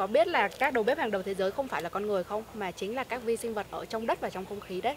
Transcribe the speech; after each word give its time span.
có 0.00 0.06
biết 0.06 0.28
là 0.28 0.48
các 0.48 0.72
đầu 0.72 0.84
bếp 0.84 0.98
hàng 0.98 1.10
đầu 1.10 1.22
thế 1.22 1.34
giới 1.34 1.50
không 1.50 1.68
phải 1.68 1.82
là 1.82 1.88
con 1.88 2.06
người 2.06 2.24
không 2.24 2.42
mà 2.54 2.70
chính 2.70 2.94
là 2.94 3.04
các 3.04 3.22
vi 3.22 3.36
sinh 3.36 3.54
vật 3.54 3.66
ở 3.70 3.84
trong 3.84 4.06
đất 4.06 4.20
và 4.20 4.30
trong 4.30 4.46
không 4.46 4.60
khí 4.60 4.80
đấy. 4.80 4.94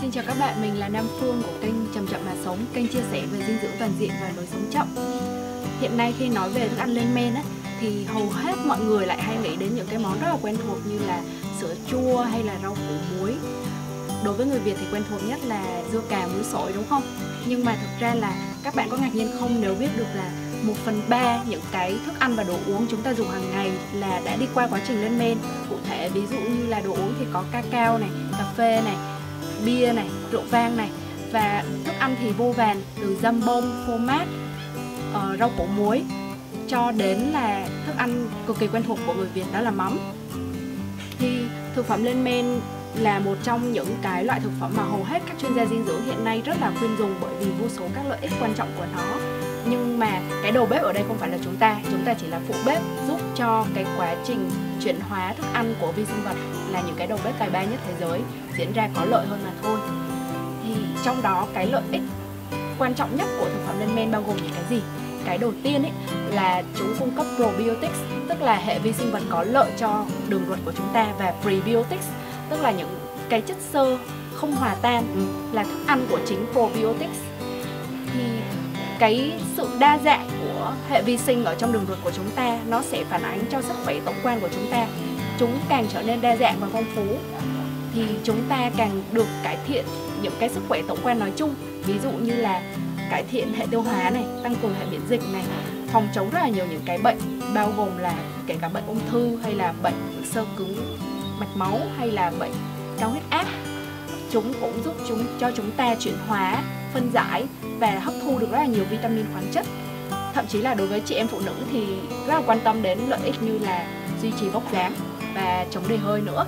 Xin 0.00 0.10
chào 0.10 0.24
các 0.26 0.36
bạn, 0.40 0.62
mình 0.62 0.78
là 0.78 0.88
Nam 0.88 1.04
Phương 1.20 1.42
của 1.42 1.52
kênh 1.62 1.74
Chậm 1.94 2.06
Chậm 2.06 2.20
Mà 2.26 2.32
Sống, 2.44 2.58
kênh 2.74 2.88
chia 2.88 3.02
sẻ 3.12 3.22
về 3.32 3.46
dinh 3.46 3.58
dưỡng 3.62 3.72
toàn 3.78 3.90
diện 3.98 4.10
và 4.20 4.32
lối 4.36 4.46
sống 4.46 4.64
chậm. 4.70 4.86
Hiện 5.80 5.96
nay 5.96 6.14
khi 6.18 6.28
nói 6.28 6.50
về 6.50 6.68
thức 6.68 6.78
ăn 6.78 6.90
lên 6.90 7.14
men 7.14 7.34
á, 7.34 7.42
thì 7.80 8.04
hầu 8.04 8.30
hết 8.30 8.54
mọi 8.66 8.80
người 8.80 9.06
lại 9.06 9.22
hay 9.22 9.36
nghĩ 9.36 9.56
đến 9.56 9.74
những 9.74 9.86
cái 9.90 9.98
món 9.98 10.20
rất 10.20 10.28
là 10.28 10.36
quen 10.42 10.56
thuộc 10.66 10.78
như 10.86 10.98
là 10.98 11.22
sữa 11.60 11.74
chua 11.90 12.22
hay 12.22 12.42
là 12.42 12.54
rau 12.62 12.74
củ 12.74 12.94
muối. 13.18 13.34
Đối 14.24 14.34
với 14.34 14.46
người 14.46 14.58
Việt 14.58 14.74
thì 14.80 14.86
quen 14.92 15.02
thuộc 15.10 15.20
nhất 15.28 15.40
là 15.44 15.82
dưa 15.92 16.00
cà 16.08 16.26
muối 16.26 16.44
sổi 16.44 16.72
đúng 16.74 16.84
không? 16.88 17.02
Nhưng 17.46 17.64
mà 17.64 17.76
thực 17.80 18.00
ra 18.00 18.14
là 18.14 18.34
các 18.62 18.74
bạn 18.74 18.88
có 18.90 18.96
ngạc 18.96 19.14
nhiên 19.14 19.30
không 19.40 19.60
nếu 19.60 19.74
biết 19.74 19.88
được 19.96 20.06
là 20.14 20.30
một 20.62 20.74
phần 20.84 21.02
ba 21.08 21.42
những 21.48 21.60
cái 21.72 21.94
thức 22.06 22.14
ăn 22.18 22.34
và 22.36 22.42
đồ 22.42 22.56
uống 22.66 22.86
chúng 22.90 23.02
ta 23.02 23.14
dùng 23.14 23.28
hàng 23.28 23.50
ngày 23.50 23.70
là 23.92 24.20
đã 24.24 24.36
đi 24.36 24.46
qua 24.54 24.66
quá 24.70 24.80
trình 24.88 25.02
lên 25.02 25.18
men 25.18 25.38
cụ 25.70 25.76
thể 25.88 26.08
ví 26.08 26.20
dụ 26.30 26.36
như 26.36 26.66
là 26.66 26.80
đồ 26.80 26.90
uống 26.90 27.14
thì 27.18 27.24
có 27.32 27.44
cacao 27.52 27.98
này 27.98 28.10
cà 28.32 28.44
phê 28.56 28.82
này 28.84 28.96
bia 29.64 29.92
này 29.92 30.06
rượu 30.32 30.42
vang 30.50 30.76
này 30.76 30.90
và 31.32 31.64
thức 31.84 31.94
ăn 31.98 32.16
thì 32.20 32.30
vô 32.30 32.52
vàn 32.56 32.82
từ 33.00 33.16
dăm 33.22 33.40
bông 33.46 33.84
phô 33.86 33.96
mát 33.96 34.26
uh, 35.10 35.38
rau 35.38 35.50
củ 35.56 35.66
muối 35.66 36.02
cho 36.70 36.92
đến 36.92 37.18
là 37.18 37.68
thức 37.86 37.94
ăn 37.96 38.28
cực 38.46 38.58
kỳ 38.58 38.66
quen 38.66 38.82
thuộc 38.86 38.98
của 39.06 39.14
người 39.14 39.28
Việt, 39.34 39.44
đó 39.52 39.60
là 39.60 39.70
mắm. 39.70 39.98
Thì 41.18 41.42
thực 41.74 41.86
phẩm 41.86 42.04
lên 42.04 42.24
men 42.24 42.46
là 42.94 43.18
một 43.18 43.34
trong 43.42 43.72
những 43.72 43.96
cái 44.02 44.24
loại 44.24 44.40
thực 44.40 44.52
phẩm 44.60 44.72
mà 44.76 44.82
hầu 44.82 45.04
hết 45.04 45.22
các 45.26 45.36
chuyên 45.40 45.54
gia 45.54 45.66
dinh 45.66 45.84
dưỡng 45.86 46.04
hiện 46.06 46.24
nay 46.24 46.42
rất 46.44 46.60
là 46.60 46.72
khuyên 46.78 46.96
dùng 46.98 47.14
bởi 47.20 47.30
vì 47.40 47.50
vô 47.60 47.68
số 47.68 47.82
các 47.94 48.04
lợi 48.08 48.18
ích 48.22 48.32
quan 48.40 48.54
trọng 48.54 48.68
của 48.78 48.86
nó. 48.92 49.02
Nhưng 49.64 49.98
mà 49.98 50.20
cái 50.42 50.52
đầu 50.52 50.66
bếp 50.66 50.82
ở 50.82 50.92
đây 50.92 51.04
không 51.08 51.18
phải 51.18 51.28
là 51.28 51.38
chúng 51.44 51.56
ta 51.56 51.80
chúng 51.90 52.04
ta 52.04 52.14
chỉ 52.14 52.26
là 52.26 52.40
phụ 52.48 52.54
bếp 52.66 52.82
giúp 53.08 53.20
cho 53.36 53.66
cái 53.74 53.84
quá 53.98 54.14
trình 54.26 54.50
chuyển 54.84 55.00
hóa 55.00 55.32
thức 55.32 55.46
ăn 55.52 55.74
của 55.80 55.92
vi 55.92 56.04
sinh 56.04 56.24
vật 56.24 56.36
là 56.70 56.80
những 56.80 56.96
cái 56.96 57.06
đầu 57.06 57.18
bếp 57.24 57.38
tài 57.38 57.50
ba 57.50 57.64
nhất 57.64 57.80
thế 57.86 57.94
giới, 58.00 58.20
diễn 58.58 58.72
ra 58.72 58.88
có 58.94 59.04
lợi 59.04 59.26
hơn 59.26 59.40
mà 59.44 59.50
thôi. 59.62 59.78
Thì 60.64 60.74
trong 61.04 61.22
đó 61.22 61.46
cái 61.54 61.66
lợi 61.66 61.82
ích 61.92 62.02
quan 62.78 62.94
trọng 62.94 63.16
nhất 63.16 63.26
của 63.40 63.44
thực 63.44 63.66
phẩm 63.66 63.80
lên 63.80 63.94
men 63.94 64.10
bao 64.10 64.22
gồm 64.26 64.36
những 64.36 64.52
cái 64.54 64.64
gì? 64.70 64.82
Cái 65.24 65.38
đầu 65.38 65.52
tiên 65.62 65.82
ấy 65.82 65.92
là 66.30 66.62
chúng 66.78 66.94
cung 66.98 67.10
cấp 67.10 67.26
probiotics, 67.36 67.98
tức 68.28 68.42
là 68.42 68.56
hệ 68.56 68.78
vi 68.78 68.92
sinh 68.92 69.12
vật 69.12 69.22
có 69.28 69.44
lợi 69.44 69.70
cho 69.78 70.04
đường 70.28 70.44
ruột 70.48 70.58
của 70.64 70.72
chúng 70.76 70.88
ta 70.92 71.06
và 71.18 71.34
prebiotics, 71.42 72.06
tức 72.50 72.60
là 72.60 72.70
những 72.70 72.98
cái 73.28 73.40
chất 73.40 73.56
xơ 73.72 73.98
không 74.34 74.52
hòa 74.52 74.76
tan 74.82 75.04
là 75.52 75.64
thức 75.64 75.78
ăn 75.86 76.06
của 76.10 76.18
chính 76.26 76.46
probiotics. 76.52 77.18
Thì 78.14 78.22
cái 78.98 79.32
sự 79.56 79.68
đa 79.78 79.98
dạng 80.04 80.28
của 80.40 80.72
hệ 80.88 81.02
vi 81.02 81.18
sinh 81.18 81.44
ở 81.44 81.54
trong 81.54 81.72
đường 81.72 81.84
ruột 81.88 81.98
của 82.04 82.10
chúng 82.16 82.30
ta, 82.30 82.58
nó 82.68 82.82
sẽ 82.82 83.04
phản 83.04 83.22
ánh 83.22 83.44
cho 83.50 83.62
sức 83.62 83.74
khỏe 83.84 84.00
tổng 84.04 84.14
quan 84.22 84.40
của 84.40 84.48
chúng 84.54 84.70
ta. 84.70 84.86
Chúng 85.38 85.58
càng 85.68 85.86
trở 85.92 86.02
nên 86.02 86.20
đa 86.20 86.36
dạng 86.36 86.60
và 86.60 86.66
phong 86.72 86.84
phú, 86.94 87.04
thì 87.94 88.02
chúng 88.24 88.42
ta 88.48 88.70
càng 88.76 89.02
được 89.12 89.26
cải 89.42 89.56
thiện 89.66 89.84
những 90.22 90.32
cái 90.40 90.48
sức 90.48 90.60
khỏe 90.68 90.82
tổng 90.88 90.98
quan 91.02 91.18
nói 91.18 91.32
chung. 91.36 91.54
Ví 91.84 91.94
dụ 92.02 92.10
như 92.10 92.34
là 92.34 92.62
cải 93.10 93.24
thiện 93.30 93.54
hệ 93.54 93.66
tiêu 93.70 93.82
hóa 93.82 94.10
này, 94.10 94.24
tăng 94.42 94.54
cường 94.62 94.74
hệ 94.74 94.86
miễn 94.90 95.00
dịch 95.08 95.22
này, 95.32 95.44
phòng 95.92 96.08
chống 96.14 96.30
rất 96.30 96.38
là 96.38 96.48
nhiều 96.48 96.66
những 96.70 96.82
cái 96.84 96.98
bệnh, 96.98 97.18
bao 97.54 97.72
gồm 97.76 97.98
là 97.98 98.14
kể 98.46 98.56
cả 98.60 98.68
bệnh 98.68 98.86
ung 98.86 99.00
thư 99.10 99.36
hay 99.42 99.54
là 99.54 99.72
bệnh 99.82 100.24
sơ 100.32 100.44
cứng, 100.56 100.96
mạch 101.38 101.56
máu 101.56 101.80
hay 101.98 102.10
là 102.10 102.32
bệnh 102.38 102.52
cao 102.98 103.10
huyết 103.10 103.22
áp. 103.30 103.46
Chúng 104.30 104.52
cũng 104.60 104.82
giúp 104.84 104.94
chúng, 105.08 105.24
cho 105.40 105.50
chúng 105.56 105.70
ta 105.70 105.94
chuyển 105.94 106.14
hóa, 106.28 106.62
phân 106.94 107.10
giải 107.12 107.44
và 107.78 107.90
hấp 107.90 108.14
thu 108.22 108.38
được 108.38 108.50
rất 108.50 108.58
là 108.58 108.66
nhiều 108.66 108.84
vitamin 108.90 109.26
khoáng 109.32 109.46
chất. 109.52 109.66
Thậm 110.34 110.46
chí 110.48 110.58
là 110.58 110.74
đối 110.74 110.86
với 110.86 111.00
chị 111.00 111.14
em 111.14 111.26
phụ 111.26 111.40
nữ 111.40 111.54
thì 111.72 111.86
rất 112.26 112.34
là 112.34 112.42
quan 112.46 112.60
tâm 112.60 112.82
đến 112.82 112.98
lợi 113.08 113.20
ích 113.24 113.42
như 113.42 113.58
là 113.58 113.86
duy 114.22 114.32
trì 114.40 114.48
vóc 114.48 114.72
dáng 114.72 114.92
và 115.34 115.66
chống 115.70 115.84
đầy 115.88 115.98
hơi 115.98 116.20
nữa. 116.20 116.46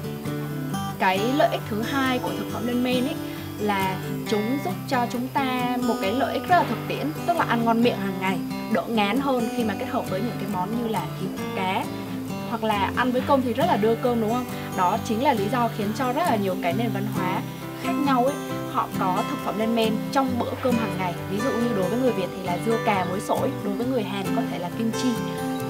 Cái 0.99 1.21
lợi 1.37 1.49
ích 1.53 1.61
thứ 1.71 1.83
hai 1.83 2.19
của 2.19 2.31
thực 2.39 2.47
phẩm 2.53 2.67
lên 2.67 2.85
men 2.85 3.05
ấy 3.05 3.15
là 3.59 3.97
chúng 4.29 4.59
giúp 4.65 4.75
cho 4.89 5.07
chúng 5.13 5.29
ta 5.29 5.77
một 5.83 5.95
cái 6.03 6.13
lợi 6.13 6.35
ích 6.35 6.43
rất 6.49 6.57
là 6.57 6.65
thực 6.69 6.79
tiễn, 6.89 7.07
tức 7.27 7.37
là 7.37 7.45
ăn 7.49 7.65
ngon 7.65 7.83
miệng 7.83 7.97
hàng 7.97 8.21
ngày 8.21 8.39
đỡ 8.73 8.83
ngán 8.89 9.21
hơn 9.21 9.49
khi 9.57 9.65
mà 9.65 9.75
kết 9.79 9.87
hợp 9.89 10.11
với 10.11 10.21
những 10.21 10.37
cái 10.41 10.49
món 10.53 10.83
như 10.83 10.89
là 10.89 11.07
thịt, 11.21 11.31
cá, 11.57 11.85
hoặc 12.51 12.65
là 12.65 12.91
ăn 12.97 13.13
với 13.13 13.23
cơm 13.27 13.43
thì 13.43 13.53
rất 13.53 13.67
là 13.67 13.77
đưa 13.77 13.95
cơm, 13.95 14.21
đúng 14.21 14.31
không? 14.31 14.45
Đó 14.77 14.99
chính 15.05 15.23
là 15.23 15.33
lý 15.33 15.45
do 15.53 15.69
khiến 15.77 15.89
cho 15.99 16.13
rất 16.13 16.23
là 16.23 16.37
nhiều 16.37 16.57
cái 16.63 16.73
nền 16.73 16.91
văn 16.95 17.07
hóa 17.15 17.41
khác 17.83 17.93
nhau 18.07 18.25
ấy, 18.25 18.35
họ 18.73 18.89
có 18.99 19.25
thực 19.31 19.39
phẩm 19.45 19.59
lên 19.59 19.75
men 19.75 19.93
trong 20.13 20.39
bữa 20.39 20.51
cơm 20.63 20.75
hàng 20.75 20.95
ngày. 20.99 21.15
Ví 21.31 21.39
dụ 21.39 21.51
như 21.51 21.69
đối 21.77 21.89
với 21.89 21.99
người 21.99 22.13
việt 22.13 22.29
thì 22.37 22.43
là 22.43 22.59
dưa 22.67 22.79
cà 22.87 23.07
muối 23.11 23.21
sổi, 23.21 23.51
đối 23.65 23.75
với 23.75 23.87
người 23.87 24.03
hàn 24.03 24.27
có 24.37 24.43
thể 24.51 24.59
là 24.59 24.71
kim 24.79 24.91
chi. 25.03 25.09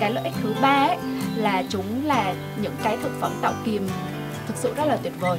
Cái 0.01 0.13
lợi 0.13 0.25
ích 0.25 0.35
thứ 0.43 0.55
ba 0.63 0.87
ấy 0.87 0.97
là 1.37 1.63
chúng 1.69 2.07
là 2.07 2.35
những 2.63 2.75
cái 2.83 2.97
thực 3.03 3.21
phẩm 3.21 3.33
tạo 3.43 3.53
kiềm 3.65 3.89
thực 4.47 4.57
sự 4.57 4.75
rất 4.77 4.85
là 4.85 4.97
tuyệt 4.97 5.13
vời 5.21 5.39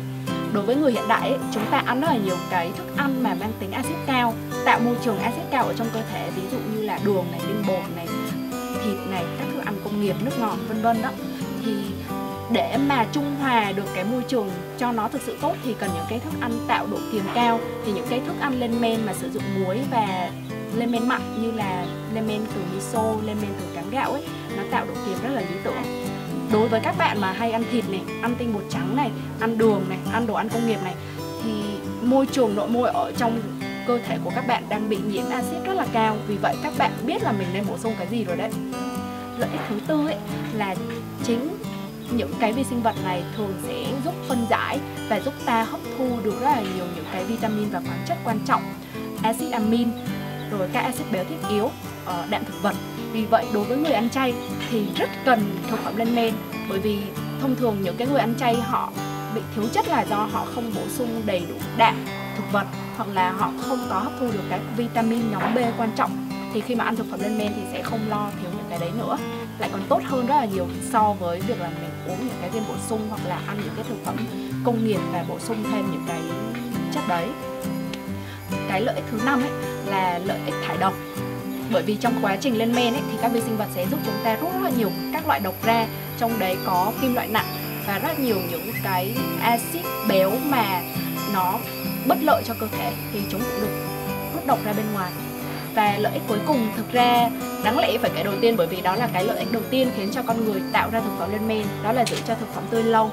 đối 0.54 0.64
với 0.64 0.76
người 0.76 0.92
hiện 0.92 1.08
đại 1.08 1.30
ấy, 1.30 1.40
chúng 1.54 1.66
ta 1.72 1.84
ăn 1.86 2.02
rất 2.02 2.08
là 2.08 2.18
nhiều 2.18 2.38
cái 2.50 2.72
thức 2.78 2.88
ăn 2.98 3.24
mà 3.24 3.36
mang 3.40 3.52
tính 3.60 3.72
axit 3.72 3.98
cao 4.08 4.34
tạo 4.66 4.80
môi 4.80 4.96
trường 5.06 5.20
axit 5.20 5.44
cao 5.52 5.64
ở 5.64 5.74
trong 5.74 5.88
cơ 5.94 6.02
thể 6.12 6.30
ví 6.36 6.42
dụ 6.52 6.58
như 6.74 6.82
là 6.82 7.00
đường 7.06 7.26
này 7.32 7.42
tinh 7.48 7.64
bột 7.68 7.84
này 7.96 8.08
thịt 8.84 8.98
này 9.10 9.26
các 9.40 9.48
thức 9.54 9.62
ăn 9.66 9.76
công 9.84 10.02
nghiệp 10.02 10.16
nước 10.24 10.32
ngọt 10.40 10.58
vân 10.68 10.82
vân 10.82 11.02
đó. 11.02 11.10
Thì 11.66 11.74
để 12.52 12.78
mà 12.90 13.06
trung 13.12 13.36
hòa 13.40 13.72
được 13.72 13.86
cái 13.96 14.04
môi 14.04 14.24
trường 14.28 14.50
cho 14.78 14.92
nó 14.92 15.08
thực 15.08 15.22
sự 15.22 15.38
tốt 15.42 15.56
thì 15.64 15.76
cần 15.80 15.90
những 15.94 16.06
cái 16.10 16.20
thức 16.20 16.34
ăn 16.40 16.52
tạo 16.68 16.88
độ 16.92 16.98
kiềm 17.12 17.24
cao. 17.36 17.60
Thì 17.86 17.92
những 17.92 18.08
cái 18.10 18.22
thức 18.28 18.36
ăn 18.40 18.60
lên 18.60 18.82
men 18.82 19.06
mà 19.06 19.14
sử 19.14 19.30
dụng 19.30 19.44
muối 19.56 19.80
và 19.92 20.32
lên 20.76 20.92
men 20.92 21.08
mặn 21.08 21.22
như 21.42 21.52
là 21.52 21.86
lên 22.14 22.28
men 22.28 22.42
từ 22.56 22.62
miso 22.74 23.04
lên 23.26 23.38
men 23.42 23.52
từ 23.60 23.66
cám 23.76 23.90
gạo 23.90 24.12
ấy 24.12 24.24
nó 24.58 24.64
tạo 24.72 24.86
độ 24.86 24.94
kiềm 25.06 25.18
rất 25.24 25.30
là 25.30 25.42
lý 25.42 25.56
tưởng 25.64 25.84
đối 26.54 26.68
với 26.68 26.80
các 26.80 26.98
bạn 26.98 27.22
mà 27.22 27.32
hay 27.32 27.52
ăn 27.52 27.64
thịt 27.72 27.90
này, 27.90 28.02
ăn 28.22 28.36
tinh 28.36 28.54
bột 28.54 28.64
trắng 28.70 28.96
này, 28.96 29.12
ăn 29.40 29.58
đường 29.58 29.86
này, 29.90 29.98
ăn 30.12 30.28
đồ 30.28 30.34
ăn 30.34 30.50
công 30.50 30.68
nghiệp 30.68 30.80
này, 30.84 30.94
thì 31.44 31.52
môi 32.02 32.26
trường, 32.26 32.56
nội 32.56 32.70
môi 32.70 32.90
ở 32.90 33.12
trong 33.18 33.40
cơ 33.88 34.00
thể 34.08 34.18
của 34.24 34.32
các 34.36 34.48
bạn 34.48 34.64
đang 34.70 34.90
bị 34.90 34.98
nhiễm 35.08 35.30
axit 35.30 35.64
rất 35.66 35.74
là 35.74 35.86
cao. 35.94 36.18
Vì 36.28 36.38
vậy, 36.38 36.56
các 36.64 36.74
bạn 36.78 36.92
biết 37.06 37.24
là 37.24 37.32
mình 37.32 37.48
nên 37.54 37.64
bổ 37.70 37.78
sung 37.78 37.94
cái 37.98 38.08
gì 38.08 38.24
rồi 38.24 38.38
đấy? 38.38 38.50
Lợi 39.38 39.50
ích 39.52 39.62
thứ 39.70 39.80
tư 39.88 40.08
ấy 40.08 40.16
là 40.54 40.76
chính 41.24 41.58
những 42.12 42.34
cái 42.40 42.54
vi 42.54 42.64
sinh 42.64 42.82
vật 42.82 42.96
này 43.04 43.24
thường 43.38 43.54
sẽ 43.68 43.86
giúp 44.06 44.14
phân 44.28 44.46
giải 44.50 44.80
và 45.10 45.20
giúp 45.20 45.34
ta 45.46 45.64
hấp 45.64 45.80
thu 45.98 46.10
được 46.24 46.42
rất 46.42 46.48
là 46.48 46.62
nhiều 46.62 46.86
những 46.96 47.06
cái 47.14 47.24
vitamin 47.24 47.70
và 47.70 47.80
khoáng 47.80 48.04
chất 48.08 48.18
quan 48.24 48.40
trọng. 48.46 48.62
Axit 49.24 49.52
amin 49.52 49.88
rồi 50.60 50.70
các 50.74 50.82
axit 50.82 51.12
béo 51.12 51.24
thiết 51.24 51.50
yếu 51.50 51.72
ở 52.06 52.26
đạm 52.30 52.46
thực 52.46 52.62
vật. 52.62 52.76
Vì 53.12 53.26
vậy, 53.26 53.46
đối 53.54 53.64
với 53.64 53.78
người 53.78 53.92
ăn 53.92 54.10
chay 54.10 54.34
thì 54.70 54.86
rất 54.96 55.10
cần 55.26 55.58
thực 55.70 55.80
phẩm 55.80 55.98
lên 55.98 56.16
men, 56.16 56.34
bởi 56.70 56.80
vì 56.80 57.00
thông 57.42 57.56
thường 57.56 57.78
những 57.82 57.98
cái 57.98 58.08
người 58.08 58.20
ăn 58.20 58.36
chay 58.40 58.56
họ 58.56 58.92
bị 59.36 59.42
thiếu 59.56 59.66
chất 59.74 59.88
là 59.88 60.02
do 60.02 60.16
họ 60.16 60.46
không 60.56 60.72
bổ 60.76 60.82
sung 60.98 61.22
đầy 61.26 61.46
đủ 61.50 61.56
đạm 61.78 62.06
thực 62.38 62.44
vật, 62.52 62.66
hoặc 62.98 63.08
là 63.14 63.32
họ 63.32 63.52
không 63.62 63.88
có 63.90 64.00
hấp 64.00 64.12
thu 64.20 64.28
được 64.32 64.44
các 64.50 64.60
vitamin 64.78 65.32
nhóm 65.32 65.56
B 65.56 65.58
quan 65.78 65.92
trọng. 65.96 66.30
Thì 66.54 66.62
khi 66.62 66.76
mà 66.76 66.84
ăn 66.84 66.96
thực 66.96 67.06
phẩm 67.12 67.20
lên 67.24 67.38
men 67.38 67.54
thì 67.56 67.62
sẽ 67.72 67.84
không 67.84 68.00
lo 68.10 68.30
thiếu 68.42 68.52
những 68.56 68.66
cái 68.70 68.80
đấy 68.80 68.92
nữa. 68.98 69.18
Lại 69.60 69.70
còn 69.72 69.82
tốt 69.90 70.02
hơn 70.06 70.26
rất 70.26 70.36
là 70.36 70.46
nhiều 70.46 70.68
so 70.92 71.14
với 71.14 71.40
việc 71.42 71.62
là 71.62 71.70
mình 71.70 71.90
uống 72.08 72.20
những 72.20 72.38
cái 72.42 72.50
viên 72.50 72.64
bổ 72.68 72.74
sung, 72.90 73.08
hoặc 73.10 73.22
là 73.28 73.40
ăn 73.48 73.58
những 73.64 73.74
cái 73.76 73.86
thực 73.90 74.06
phẩm 74.06 74.16
công 74.66 74.86
nghiệp 74.86 75.00
và 75.12 75.26
bổ 75.30 75.40
sung 75.40 75.64
thêm 75.72 75.92
những 75.92 76.04
cái 76.08 76.22
chất 76.94 77.04
đấy. 77.08 77.28
Cái 78.70 78.82
lợi 78.82 78.96
ích 78.96 79.06
thứ 79.12 79.20
năm 79.26 79.42
ấy 79.42 79.52
là 79.86 80.20
lợi 80.26 80.40
ích 80.46 80.56
thải 80.68 80.78
độc. 80.78 80.94
Bởi 81.72 81.84
vì 81.84 81.96
trong 81.96 82.14
quá 82.22 82.38
trình 82.42 82.58
lên 82.58 82.76
men 82.76 82.94
ấy, 82.94 83.02
thì 83.12 83.18
các 83.22 83.32
vi 83.32 83.42
sinh 83.42 83.58
vật 83.58 83.68
sẽ 83.76 83.86
giúp 83.92 84.00
chúng 84.06 84.16
ta 84.24 84.36
rút 84.36 84.54
rất 84.54 84.60
là 84.64 84.70
nhiều 84.78 84.92
các 85.14 85.28
loại 85.28 85.40
độc 85.40 85.66
ra 85.66 85.86
trong 86.20 86.40
đấy 86.40 86.58
có 86.66 86.92
kim 87.02 87.16
loại 87.16 87.28
nặng 87.28 87.46
và 87.88 88.00
rất 88.00 88.20
nhiều 88.20 88.38
những 88.52 88.72
cái 88.84 89.16
axit 89.42 89.86
béo 90.10 90.32
mà 90.46 90.82
nó 91.34 91.60
bất 92.08 92.18
lợi 92.22 92.44
cho 92.46 92.54
cơ 92.60 92.68
thể 92.72 92.92
thì 93.14 93.20
chúng 93.32 93.42
cũng 93.42 93.62
được 93.62 93.74
rút 94.34 94.48
độc 94.48 94.66
ra 94.66 94.74
bên 94.74 94.86
ngoài. 94.94 95.12
Và 95.76 95.98
lợi 95.98 96.14
ích 96.14 96.22
cuối 96.28 96.40
cùng 96.48 96.68
thực 96.78 96.92
ra 96.92 97.30
đáng 97.64 97.80
lẽ 97.80 97.98
phải 97.98 98.12
kể 98.16 98.24
đầu 98.24 98.34
tiên 98.42 98.56
bởi 98.58 98.68
vì 98.68 98.82
đó 98.82 98.96
là 98.96 99.10
cái 99.14 99.24
lợi 99.24 99.38
ích 99.38 99.52
đầu 99.52 99.64
tiên 99.70 99.92
khiến 99.98 100.10
cho 100.12 100.22
con 100.28 100.46
người 100.46 100.62
tạo 100.72 100.90
ra 100.90 101.00
thực 101.00 101.12
phẩm 101.20 101.32
lên 101.32 101.48
men 101.48 101.66
đó 101.84 101.92
là 101.92 102.06
giữ 102.06 102.18
cho 102.28 102.36
thực 102.36 102.54
phẩm 102.54 102.64
tươi 102.70 102.84
lâu. 102.84 103.12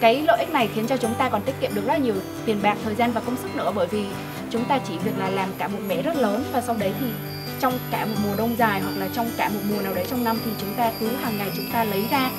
Cái 0.00 0.22
lợi 0.22 0.38
ích 0.38 0.50
này 0.50 0.68
khiến 0.74 0.86
cho 0.86 0.96
chúng 0.96 1.14
ta 1.14 1.28
còn 1.28 1.42
tiết 1.42 1.52
kiệm 1.60 1.74
được 1.74 1.86
rất 1.86 2.00
nhiều 2.00 2.14
tiền 2.44 2.62
bạc 2.62 2.76
thời 2.84 2.94
gian 2.94 3.12
và 3.12 3.20
công 3.20 3.36
sức 3.36 3.56
nữa 3.56 3.72
bởi 3.74 3.86
vì 3.86 4.04
chúng 4.54 4.64
ta 4.64 4.78
chỉ 4.88 4.94
việc 5.04 5.18
là 5.18 5.28
làm 5.28 5.48
cả 5.58 5.68
một 5.68 5.78
mẻ 5.88 6.02
rất 6.02 6.16
lớn 6.16 6.44
và 6.52 6.60
sau 6.60 6.76
đấy 6.78 6.92
thì 7.00 7.06
trong 7.60 7.78
cả 7.90 8.04
một 8.04 8.14
mùa 8.24 8.36
đông 8.36 8.56
dài 8.58 8.80
hoặc 8.80 8.92
là 8.96 9.08
trong 9.14 9.30
cả 9.36 9.48
một 9.48 9.60
mùa 9.70 9.82
nào 9.82 9.94
đấy 9.94 10.06
trong 10.10 10.24
năm 10.24 10.38
thì 10.44 10.50
chúng 10.60 10.74
ta 10.76 10.92
cứ 11.00 11.08
hàng 11.08 11.38
ngày 11.38 11.50
chúng 11.56 11.70
ta 11.72 11.84
lấy 11.84 12.04
ra, 12.10 12.30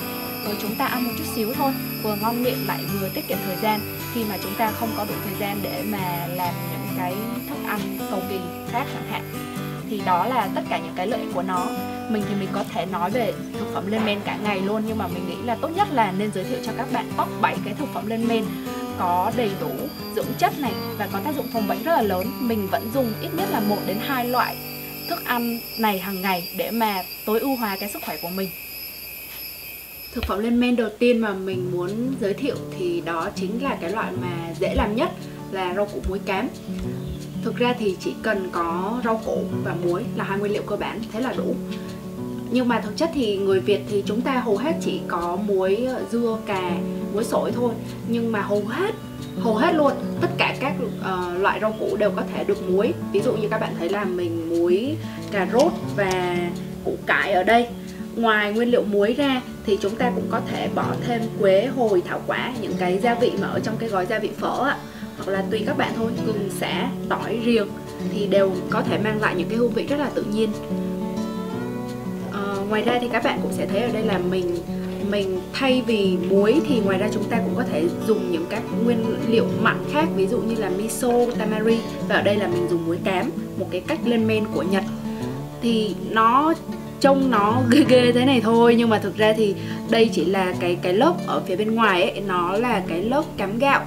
rồi 0.44 0.56
chúng 0.62 0.74
ta 0.78 0.86
ăn 0.86 1.04
một 1.04 1.10
chút 1.18 1.24
xíu 1.34 1.54
thôi, 1.54 1.72
vừa 2.02 2.14
ngon 2.14 2.42
miệng 2.42 2.66
lại 2.66 2.84
vừa 3.00 3.08
tiết 3.14 3.28
kiệm 3.28 3.38
thời 3.46 3.56
gian. 3.56 3.80
Khi 4.14 4.24
mà 4.24 4.36
chúng 4.42 4.54
ta 4.58 4.70
không 4.70 4.88
có 4.96 5.04
đủ 5.04 5.14
thời 5.24 5.34
gian 5.40 5.60
để 5.62 5.84
mà 5.86 6.26
làm 6.26 6.54
những 6.72 6.96
cái 6.98 7.14
thức 7.48 7.58
ăn 7.66 7.80
cầu 8.10 8.20
kỳ 8.28 8.38
khác 8.72 8.84
chẳng 8.94 9.10
hạn, 9.10 9.22
thì 9.90 10.02
đó 10.06 10.26
là 10.26 10.48
tất 10.54 10.62
cả 10.68 10.78
những 10.78 10.94
cái 10.96 11.06
lợi 11.06 11.20
ích 11.20 11.30
của 11.34 11.42
nó. 11.42 11.66
Mình 12.10 12.22
thì 12.28 12.34
mình 12.34 12.48
có 12.52 12.64
thể 12.74 12.86
nói 12.86 13.10
về 13.10 13.32
thực 13.58 13.74
phẩm 13.74 13.86
lên 13.86 14.04
men 14.04 14.20
cả 14.24 14.36
ngày 14.42 14.60
luôn, 14.60 14.82
nhưng 14.86 14.98
mà 14.98 15.06
mình 15.06 15.28
nghĩ 15.28 15.36
là 15.44 15.56
tốt 15.60 15.68
nhất 15.76 15.88
là 15.92 16.12
nên 16.18 16.30
giới 16.34 16.44
thiệu 16.44 16.58
cho 16.66 16.72
các 16.76 16.86
bạn 16.92 17.10
top 17.18 17.28
7 17.40 17.56
cái 17.64 17.74
thực 17.74 17.88
phẩm 17.94 18.06
lên 18.06 18.28
men 18.28 18.44
có 18.98 19.32
đầy 19.36 19.50
đủ 19.60 19.70
dưỡng 20.16 20.26
chất 20.38 20.60
này 20.60 20.72
và 20.98 21.08
có 21.12 21.20
tác 21.24 21.36
dụng 21.36 21.46
phòng 21.52 21.68
bệnh 21.68 21.82
rất 21.82 21.96
là 21.96 22.02
lớn. 22.02 22.26
Mình 22.40 22.68
vẫn 22.70 22.90
dùng 22.94 23.12
ít 23.22 23.28
nhất 23.36 23.48
là 23.50 23.60
một 23.60 23.78
đến 23.86 23.96
hai 24.00 24.28
loại 24.28 24.56
thức 25.08 25.24
ăn 25.24 25.60
này 25.78 25.98
hàng 25.98 26.22
ngày 26.22 26.48
để 26.56 26.70
mà 26.70 27.02
tối 27.26 27.40
ưu 27.40 27.56
hóa 27.56 27.76
cái 27.80 27.90
sức 27.92 28.02
khỏe 28.06 28.16
của 28.22 28.28
mình. 28.28 28.50
Thực 30.12 30.24
phẩm 30.24 30.38
lên 30.38 30.60
men 30.60 30.76
đầu 30.76 30.88
tiên 30.98 31.18
mà 31.18 31.32
mình 31.32 31.70
muốn 31.72 31.90
giới 32.20 32.34
thiệu 32.34 32.56
thì 32.78 33.00
đó 33.00 33.30
chính 33.36 33.62
là 33.62 33.76
cái 33.80 33.90
loại 33.90 34.12
mà 34.20 34.54
dễ 34.60 34.74
làm 34.74 34.96
nhất 34.96 35.10
là 35.52 35.74
rau 35.74 35.86
củ 35.86 36.02
muối 36.08 36.18
cám 36.18 36.48
thực 37.46 37.56
ra 37.56 37.74
thì 37.78 37.96
chỉ 38.00 38.14
cần 38.22 38.48
có 38.52 39.00
rau 39.04 39.20
củ 39.24 39.44
và 39.64 39.74
muối 39.84 40.04
là 40.16 40.24
hai 40.24 40.38
nguyên 40.38 40.52
liệu 40.52 40.62
cơ 40.62 40.76
bản, 40.76 41.00
thế 41.12 41.20
là 41.20 41.32
đủ 41.36 41.54
nhưng 42.50 42.68
mà 42.68 42.80
thực 42.80 42.96
chất 42.96 43.10
thì 43.14 43.36
người 43.36 43.60
Việt 43.60 43.80
thì 43.88 44.02
chúng 44.06 44.20
ta 44.20 44.32
hầu 44.32 44.56
hết 44.56 44.72
chỉ 44.80 45.00
có 45.08 45.38
muối 45.46 45.76
ờ, 45.76 46.02
dưa 46.12 46.38
cà 46.46 46.70
muối 47.14 47.24
sổi 47.24 47.52
thôi. 47.52 47.72
Nhưng 48.08 48.32
mà 48.32 48.40
hầu 48.40 48.64
hết 48.66 48.94
hầu 49.40 49.54
hết 49.54 49.74
luôn 49.74 49.92
tất 50.20 50.28
cả 50.38 50.56
các 50.60 50.74
uh, 50.80 51.42
loại 51.42 51.60
rau 51.60 51.74
củ 51.80 51.96
đều 51.96 52.10
có 52.10 52.22
thể 52.34 52.44
được 52.44 52.70
muối. 52.70 52.92
Ví 53.12 53.20
dụ 53.20 53.32
như 53.32 53.48
các 53.48 53.60
bạn 53.60 53.74
thấy 53.78 53.88
là 53.88 54.04
mình 54.04 54.48
muối 54.48 54.96
cà 55.30 55.48
rốt 55.52 55.72
và 55.96 56.36
củ 56.84 56.96
cải 57.06 57.32
ở 57.32 57.42
đây. 57.42 57.68
Ngoài 58.16 58.52
nguyên 58.52 58.70
liệu 58.70 58.82
muối 58.82 59.12
ra 59.12 59.42
thì 59.66 59.78
chúng 59.80 59.96
ta 59.96 60.12
cũng 60.14 60.26
có 60.30 60.40
thể 60.50 60.68
bỏ 60.74 60.94
thêm 61.06 61.22
quế 61.40 61.66
hồi 61.66 62.02
thảo 62.06 62.20
quả 62.26 62.52
những 62.60 62.72
cái 62.78 62.98
gia 62.98 63.14
vị 63.14 63.32
mà 63.40 63.46
ở 63.46 63.60
trong 63.60 63.76
cái 63.78 63.88
gói 63.88 64.06
gia 64.06 64.18
vị 64.18 64.30
phở 64.38 64.64
ạ 64.68 64.76
hoặc 65.16 65.32
là 65.32 65.44
tùy 65.50 65.62
các 65.66 65.78
bạn 65.78 65.92
thôi 65.96 66.12
gừng 66.26 66.50
sả 66.60 66.90
tỏi 67.08 67.40
riềng 67.44 67.68
thì 68.12 68.26
đều 68.26 68.52
có 68.70 68.82
thể 68.82 68.98
mang 68.98 69.20
lại 69.20 69.34
những 69.38 69.48
cái 69.48 69.58
hương 69.58 69.72
vị 69.72 69.86
rất 69.86 69.96
là 69.96 70.10
tự 70.14 70.22
nhiên 70.22 70.50
ngoài 72.68 72.82
ra 72.82 72.98
thì 73.00 73.08
các 73.12 73.24
bạn 73.24 73.38
cũng 73.42 73.52
sẽ 73.52 73.66
thấy 73.66 73.80
ở 73.80 73.88
đây 73.92 74.02
là 74.02 74.18
mình 74.18 74.56
mình 75.10 75.40
thay 75.52 75.82
vì 75.86 76.16
muối 76.30 76.60
thì 76.68 76.80
ngoài 76.80 76.98
ra 76.98 77.08
chúng 77.12 77.24
ta 77.24 77.36
cũng 77.36 77.54
có 77.56 77.64
thể 77.72 77.84
dùng 78.06 78.32
những 78.32 78.46
các 78.50 78.62
nguyên 78.84 79.04
liệu 79.28 79.46
mặn 79.62 79.76
khác 79.92 80.08
ví 80.16 80.26
dụ 80.26 80.38
như 80.38 80.54
là 80.54 80.70
miso, 80.70 81.12
tamari. 81.38 81.78
Và 82.08 82.14
ở 82.14 82.22
đây 82.22 82.36
là 82.36 82.46
mình 82.46 82.68
dùng 82.70 82.86
muối 82.86 82.98
cám 83.04 83.30
một 83.58 83.66
cái 83.70 83.80
cách 83.80 83.98
lên 84.04 84.26
men 84.26 84.44
của 84.54 84.62
Nhật. 84.62 84.84
Thì 85.62 85.94
nó 86.10 86.54
trông 87.00 87.30
nó 87.30 87.62
ghê 87.70 87.84
ghê 87.88 88.12
thế 88.12 88.24
này 88.24 88.40
thôi 88.40 88.74
nhưng 88.78 88.88
mà 88.88 88.98
thực 88.98 89.16
ra 89.16 89.32
thì 89.36 89.54
đây 89.90 90.10
chỉ 90.12 90.24
là 90.24 90.54
cái 90.60 90.78
cái 90.82 90.92
lớp 90.92 91.14
ở 91.26 91.42
phía 91.46 91.56
bên 91.56 91.74
ngoài 91.74 92.02
ấy 92.02 92.20
nó 92.20 92.56
là 92.56 92.82
cái 92.88 93.02
lớp 93.02 93.24
cám 93.36 93.58
gạo. 93.58 93.84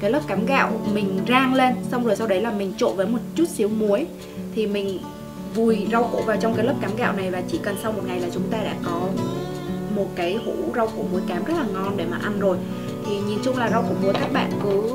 Cái 0.00 0.10
lớp 0.10 0.20
cám 0.26 0.46
gạo 0.46 0.80
mình 0.94 1.18
rang 1.28 1.54
lên 1.54 1.74
xong 1.90 2.04
rồi 2.04 2.16
sau 2.16 2.26
đấy 2.26 2.40
là 2.40 2.52
mình 2.52 2.72
trộn 2.76 2.96
với 2.96 3.06
một 3.06 3.18
chút 3.34 3.48
xíu 3.48 3.68
muối. 3.68 4.06
Thì 4.54 4.66
mình 4.66 4.98
vùi 5.54 5.86
rau 5.92 6.08
củ 6.12 6.22
vào 6.22 6.36
trong 6.36 6.54
cái 6.54 6.66
lớp 6.66 6.74
cám 6.80 6.96
gạo 6.96 7.12
này 7.12 7.30
và 7.30 7.42
chỉ 7.48 7.58
cần 7.62 7.76
sau 7.82 7.92
một 7.92 8.02
ngày 8.06 8.20
là 8.20 8.28
chúng 8.34 8.50
ta 8.50 8.58
đã 8.58 8.74
có 8.84 9.08
một 9.94 10.06
cái 10.14 10.34
hũ 10.34 10.52
rau 10.76 10.88
củ 10.88 11.04
muối 11.12 11.20
cám 11.28 11.44
rất 11.44 11.54
là 11.58 11.64
ngon 11.72 11.96
để 11.96 12.06
mà 12.10 12.18
ăn 12.22 12.40
rồi. 12.40 12.56
Thì 13.06 13.20
nhìn 13.20 13.38
chung 13.44 13.56
là 13.56 13.70
rau 13.70 13.82
củ 13.82 13.94
muối 14.02 14.12
các 14.12 14.32
bạn 14.32 14.50
cứ 14.62 14.90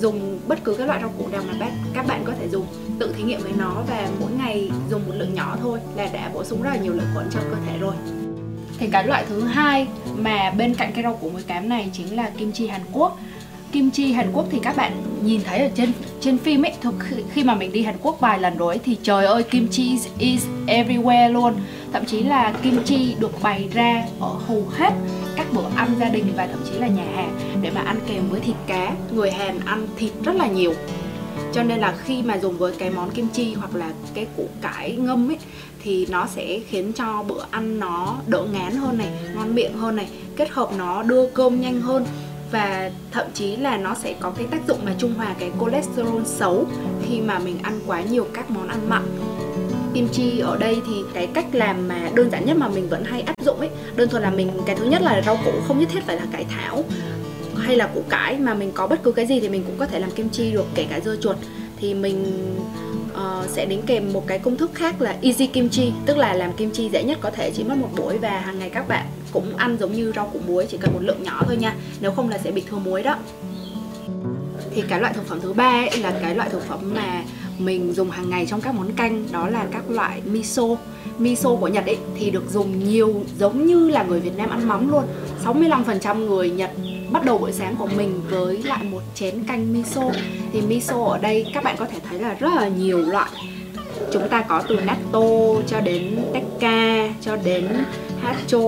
dùng 0.00 0.38
bất 0.48 0.64
cứ 0.64 0.74
cái 0.74 0.86
loại 0.86 1.00
rau 1.00 1.12
củ 1.18 1.28
nào 1.28 1.42
mà 1.46 1.68
các 1.94 2.06
bạn 2.06 2.22
có 2.24 2.32
thể 2.40 2.48
dùng, 2.48 2.66
tự 2.98 3.14
thí 3.16 3.22
nghiệm 3.22 3.40
với 3.42 3.52
nó 3.58 3.82
và 3.88 4.08
mỗi 4.20 4.30
ngày 4.38 4.70
dùng 4.90 5.02
một 5.06 5.12
lượng 5.16 5.34
nhỏ 5.34 5.56
thôi 5.62 5.78
là 5.96 6.08
đã 6.12 6.30
bổ 6.34 6.44
sung 6.44 6.62
rất 6.62 6.70
là 6.70 6.76
nhiều 6.76 6.92
lợi 6.92 7.06
khuẩn 7.14 7.26
cho 7.30 7.40
cơ 7.40 7.56
thể 7.66 7.78
rồi. 7.78 7.94
Thì 8.78 8.86
cái 8.92 9.06
loại 9.06 9.24
thứ 9.28 9.40
hai 9.40 9.86
mà 10.16 10.50
bên 10.50 10.74
cạnh 10.74 10.92
cái 10.94 11.02
rau 11.02 11.14
củ 11.14 11.30
muối 11.30 11.42
cám 11.42 11.68
này 11.68 11.90
chính 11.92 12.16
là 12.16 12.30
kim 12.38 12.52
chi 12.52 12.66
Hàn 12.66 12.80
Quốc 12.92 13.18
kim 13.74 13.90
chi 13.90 14.12
Hàn 14.12 14.32
Quốc 14.32 14.46
thì 14.50 14.58
các 14.62 14.76
bạn 14.76 14.92
nhìn 15.24 15.40
thấy 15.44 15.58
ở 15.58 15.68
trên 15.74 15.92
trên 16.20 16.38
phim 16.38 16.62
ấy 16.62 16.72
thực 16.80 16.94
khi 17.32 17.44
mà 17.44 17.54
mình 17.54 17.72
đi 17.72 17.82
Hàn 17.82 17.96
Quốc 18.02 18.20
vài 18.20 18.38
lần 18.38 18.56
rồi 18.56 18.74
ấy, 18.74 18.80
thì 18.84 18.96
trời 19.02 19.26
ơi 19.26 19.42
kim 19.42 19.68
chi 19.68 19.98
is 20.18 20.46
everywhere 20.66 21.32
luôn. 21.32 21.54
Thậm 21.92 22.04
chí 22.04 22.22
là 22.22 22.54
kim 22.62 22.82
chi 22.84 23.14
được 23.20 23.42
bày 23.42 23.68
ra 23.72 24.06
ở 24.20 24.28
hầu 24.28 24.66
hết 24.70 24.90
các 25.36 25.46
bữa 25.52 25.64
ăn 25.76 25.88
gia 26.00 26.08
đình 26.08 26.24
và 26.36 26.46
thậm 26.46 26.60
chí 26.64 26.78
là 26.78 26.86
nhà 26.86 27.04
hàng 27.14 27.38
để 27.62 27.70
mà 27.70 27.80
ăn 27.80 27.98
kèm 28.08 28.28
với 28.28 28.40
thịt 28.40 28.56
cá. 28.66 28.94
Người 29.14 29.30
Hàn 29.30 29.60
ăn 29.64 29.86
thịt 29.96 30.12
rất 30.24 30.36
là 30.36 30.46
nhiều. 30.46 30.74
Cho 31.52 31.62
nên 31.62 31.78
là 31.78 31.94
khi 32.04 32.22
mà 32.22 32.38
dùng 32.38 32.58
với 32.58 32.72
cái 32.78 32.90
món 32.90 33.10
kim 33.10 33.28
chi 33.28 33.54
hoặc 33.54 33.74
là 33.74 33.90
cái 34.14 34.26
củ 34.36 34.48
cải 34.62 34.96
ngâm 34.96 35.30
ấy 35.30 35.38
thì 35.82 36.06
nó 36.10 36.26
sẽ 36.26 36.58
khiến 36.68 36.92
cho 36.92 37.24
bữa 37.28 37.44
ăn 37.50 37.80
nó 37.80 38.16
đỡ 38.26 38.46
ngán 38.52 38.72
hơn 38.72 38.98
này 38.98 39.08
ngon 39.34 39.54
miệng 39.54 39.72
hơn 39.72 39.96
này 39.96 40.08
kết 40.36 40.50
hợp 40.50 40.70
nó 40.78 41.02
đưa 41.02 41.26
cơm 41.26 41.60
nhanh 41.60 41.80
hơn 41.80 42.04
và 42.54 42.90
thậm 43.10 43.26
chí 43.34 43.56
là 43.56 43.76
nó 43.76 43.94
sẽ 43.94 44.14
có 44.20 44.30
cái 44.30 44.46
tác 44.50 44.60
dụng 44.68 44.78
mà 44.84 44.94
trung 44.98 45.14
hòa 45.14 45.34
cái 45.38 45.50
cholesterol 45.60 46.22
xấu 46.24 46.66
khi 47.08 47.20
mà 47.20 47.38
mình 47.38 47.58
ăn 47.62 47.80
quá 47.86 48.02
nhiều 48.02 48.26
các 48.34 48.50
món 48.50 48.68
ăn 48.68 48.88
mặn. 48.88 49.02
Kim 49.94 50.08
chi 50.12 50.38
ở 50.38 50.56
đây 50.56 50.76
thì 50.86 50.92
cái 51.14 51.26
cách 51.26 51.46
làm 51.52 51.88
mà 51.88 52.10
đơn 52.14 52.30
giản 52.30 52.46
nhất 52.46 52.56
mà 52.56 52.68
mình 52.68 52.88
vẫn 52.88 53.04
hay 53.04 53.22
áp 53.22 53.34
dụng 53.44 53.58
ấy 53.58 53.68
đơn 53.96 54.08
thuần 54.08 54.22
là 54.22 54.30
mình 54.30 54.50
cái 54.66 54.76
thứ 54.76 54.84
nhất 54.84 55.02
là 55.02 55.22
rau 55.26 55.38
củ 55.44 55.50
không 55.68 55.78
nhất 55.78 55.88
thiết 55.92 56.06
phải 56.06 56.16
là 56.16 56.26
cải 56.32 56.44
thảo 56.44 56.84
hay 57.56 57.76
là 57.76 57.86
củ 57.86 58.02
cải 58.08 58.38
mà 58.38 58.54
mình 58.54 58.72
có 58.74 58.86
bất 58.86 59.02
cứ 59.02 59.12
cái 59.12 59.26
gì 59.26 59.40
thì 59.40 59.48
mình 59.48 59.64
cũng 59.66 59.76
có 59.78 59.86
thể 59.86 59.98
làm 59.98 60.10
kim 60.10 60.28
chi 60.28 60.52
được 60.52 60.66
kể 60.74 60.86
cả 60.90 61.00
dưa 61.04 61.16
chuột. 61.16 61.36
Thì 61.76 61.94
mình 61.94 62.34
uh, 63.12 63.50
sẽ 63.50 63.66
đính 63.66 63.82
kèm 63.82 64.12
một 64.12 64.26
cái 64.26 64.38
công 64.38 64.56
thức 64.56 64.70
khác 64.74 65.00
là 65.00 65.16
easy 65.22 65.46
kim 65.46 65.68
chi 65.68 65.92
tức 66.06 66.16
là 66.16 66.34
làm 66.34 66.52
kim 66.52 66.70
chi 66.70 66.90
dễ 66.92 67.04
nhất 67.04 67.18
có 67.20 67.30
thể 67.30 67.50
chỉ 67.50 67.64
mất 67.64 67.78
một 67.78 67.88
buổi 67.96 68.18
và 68.18 68.38
hàng 68.40 68.58
ngày 68.58 68.70
các 68.70 68.88
bạn 68.88 69.06
cũng 69.34 69.56
ăn 69.56 69.76
giống 69.80 69.92
như 69.92 70.12
rau 70.16 70.30
củ 70.32 70.38
muối, 70.46 70.66
chỉ 70.70 70.76
cần 70.80 70.92
một 70.92 71.00
lượng 71.02 71.22
nhỏ 71.22 71.42
thôi 71.46 71.56
nha. 71.56 71.74
Nếu 72.00 72.12
không 72.12 72.28
là 72.28 72.38
sẽ 72.38 72.50
bị 72.50 72.62
thừa 72.70 72.76
muối 72.76 73.02
đó. 73.02 73.16
Thì 74.74 74.82
cái 74.88 75.00
loại 75.00 75.12
thực 75.12 75.26
phẩm 75.26 75.40
thứ 75.40 75.52
ba 75.52 75.86
ấy 75.90 75.98
là 75.98 76.12
cái 76.22 76.34
loại 76.34 76.48
thực 76.48 76.68
phẩm 76.68 76.94
mà 76.94 77.22
mình 77.58 77.92
dùng 77.92 78.10
hàng 78.10 78.30
ngày 78.30 78.46
trong 78.46 78.60
các 78.60 78.74
món 78.74 78.92
canh, 78.92 79.24
đó 79.32 79.48
là 79.48 79.66
các 79.72 79.90
loại 79.90 80.20
miso. 80.24 80.62
Miso 81.18 81.54
của 81.54 81.68
Nhật 81.68 81.86
ấy 81.86 81.98
thì 82.16 82.30
được 82.30 82.50
dùng 82.50 82.88
nhiều 82.88 83.14
giống 83.38 83.66
như 83.66 83.88
là 83.88 84.02
người 84.02 84.20
Việt 84.20 84.36
Nam 84.36 84.50
ăn 84.50 84.68
mắm 84.68 84.90
luôn. 84.90 85.04
65% 85.44 86.26
người 86.26 86.50
Nhật 86.50 86.70
bắt 87.10 87.24
đầu 87.24 87.38
buổi 87.38 87.52
sáng 87.52 87.76
của 87.76 87.88
mình 87.96 88.20
với 88.30 88.62
lại 88.62 88.84
một 88.84 89.02
chén 89.14 89.44
canh 89.44 89.72
miso. 89.72 90.10
Thì 90.52 90.60
miso 90.60 91.04
ở 91.04 91.18
đây 91.18 91.46
các 91.54 91.64
bạn 91.64 91.76
có 91.78 91.86
thể 91.86 91.98
thấy 92.08 92.18
là 92.18 92.34
rất 92.34 92.50
là 92.56 92.68
nhiều 92.68 92.98
loại. 92.98 93.30
Chúng 94.12 94.28
ta 94.28 94.40
có 94.40 94.62
từ 94.68 94.76
natto 94.76 95.20
cho 95.66 95.80
đến 95.80 96.18
tekka, 96.32 97.08
cho 97.20 97.36
đến 97.36 97.68
hacho 98.32 98.60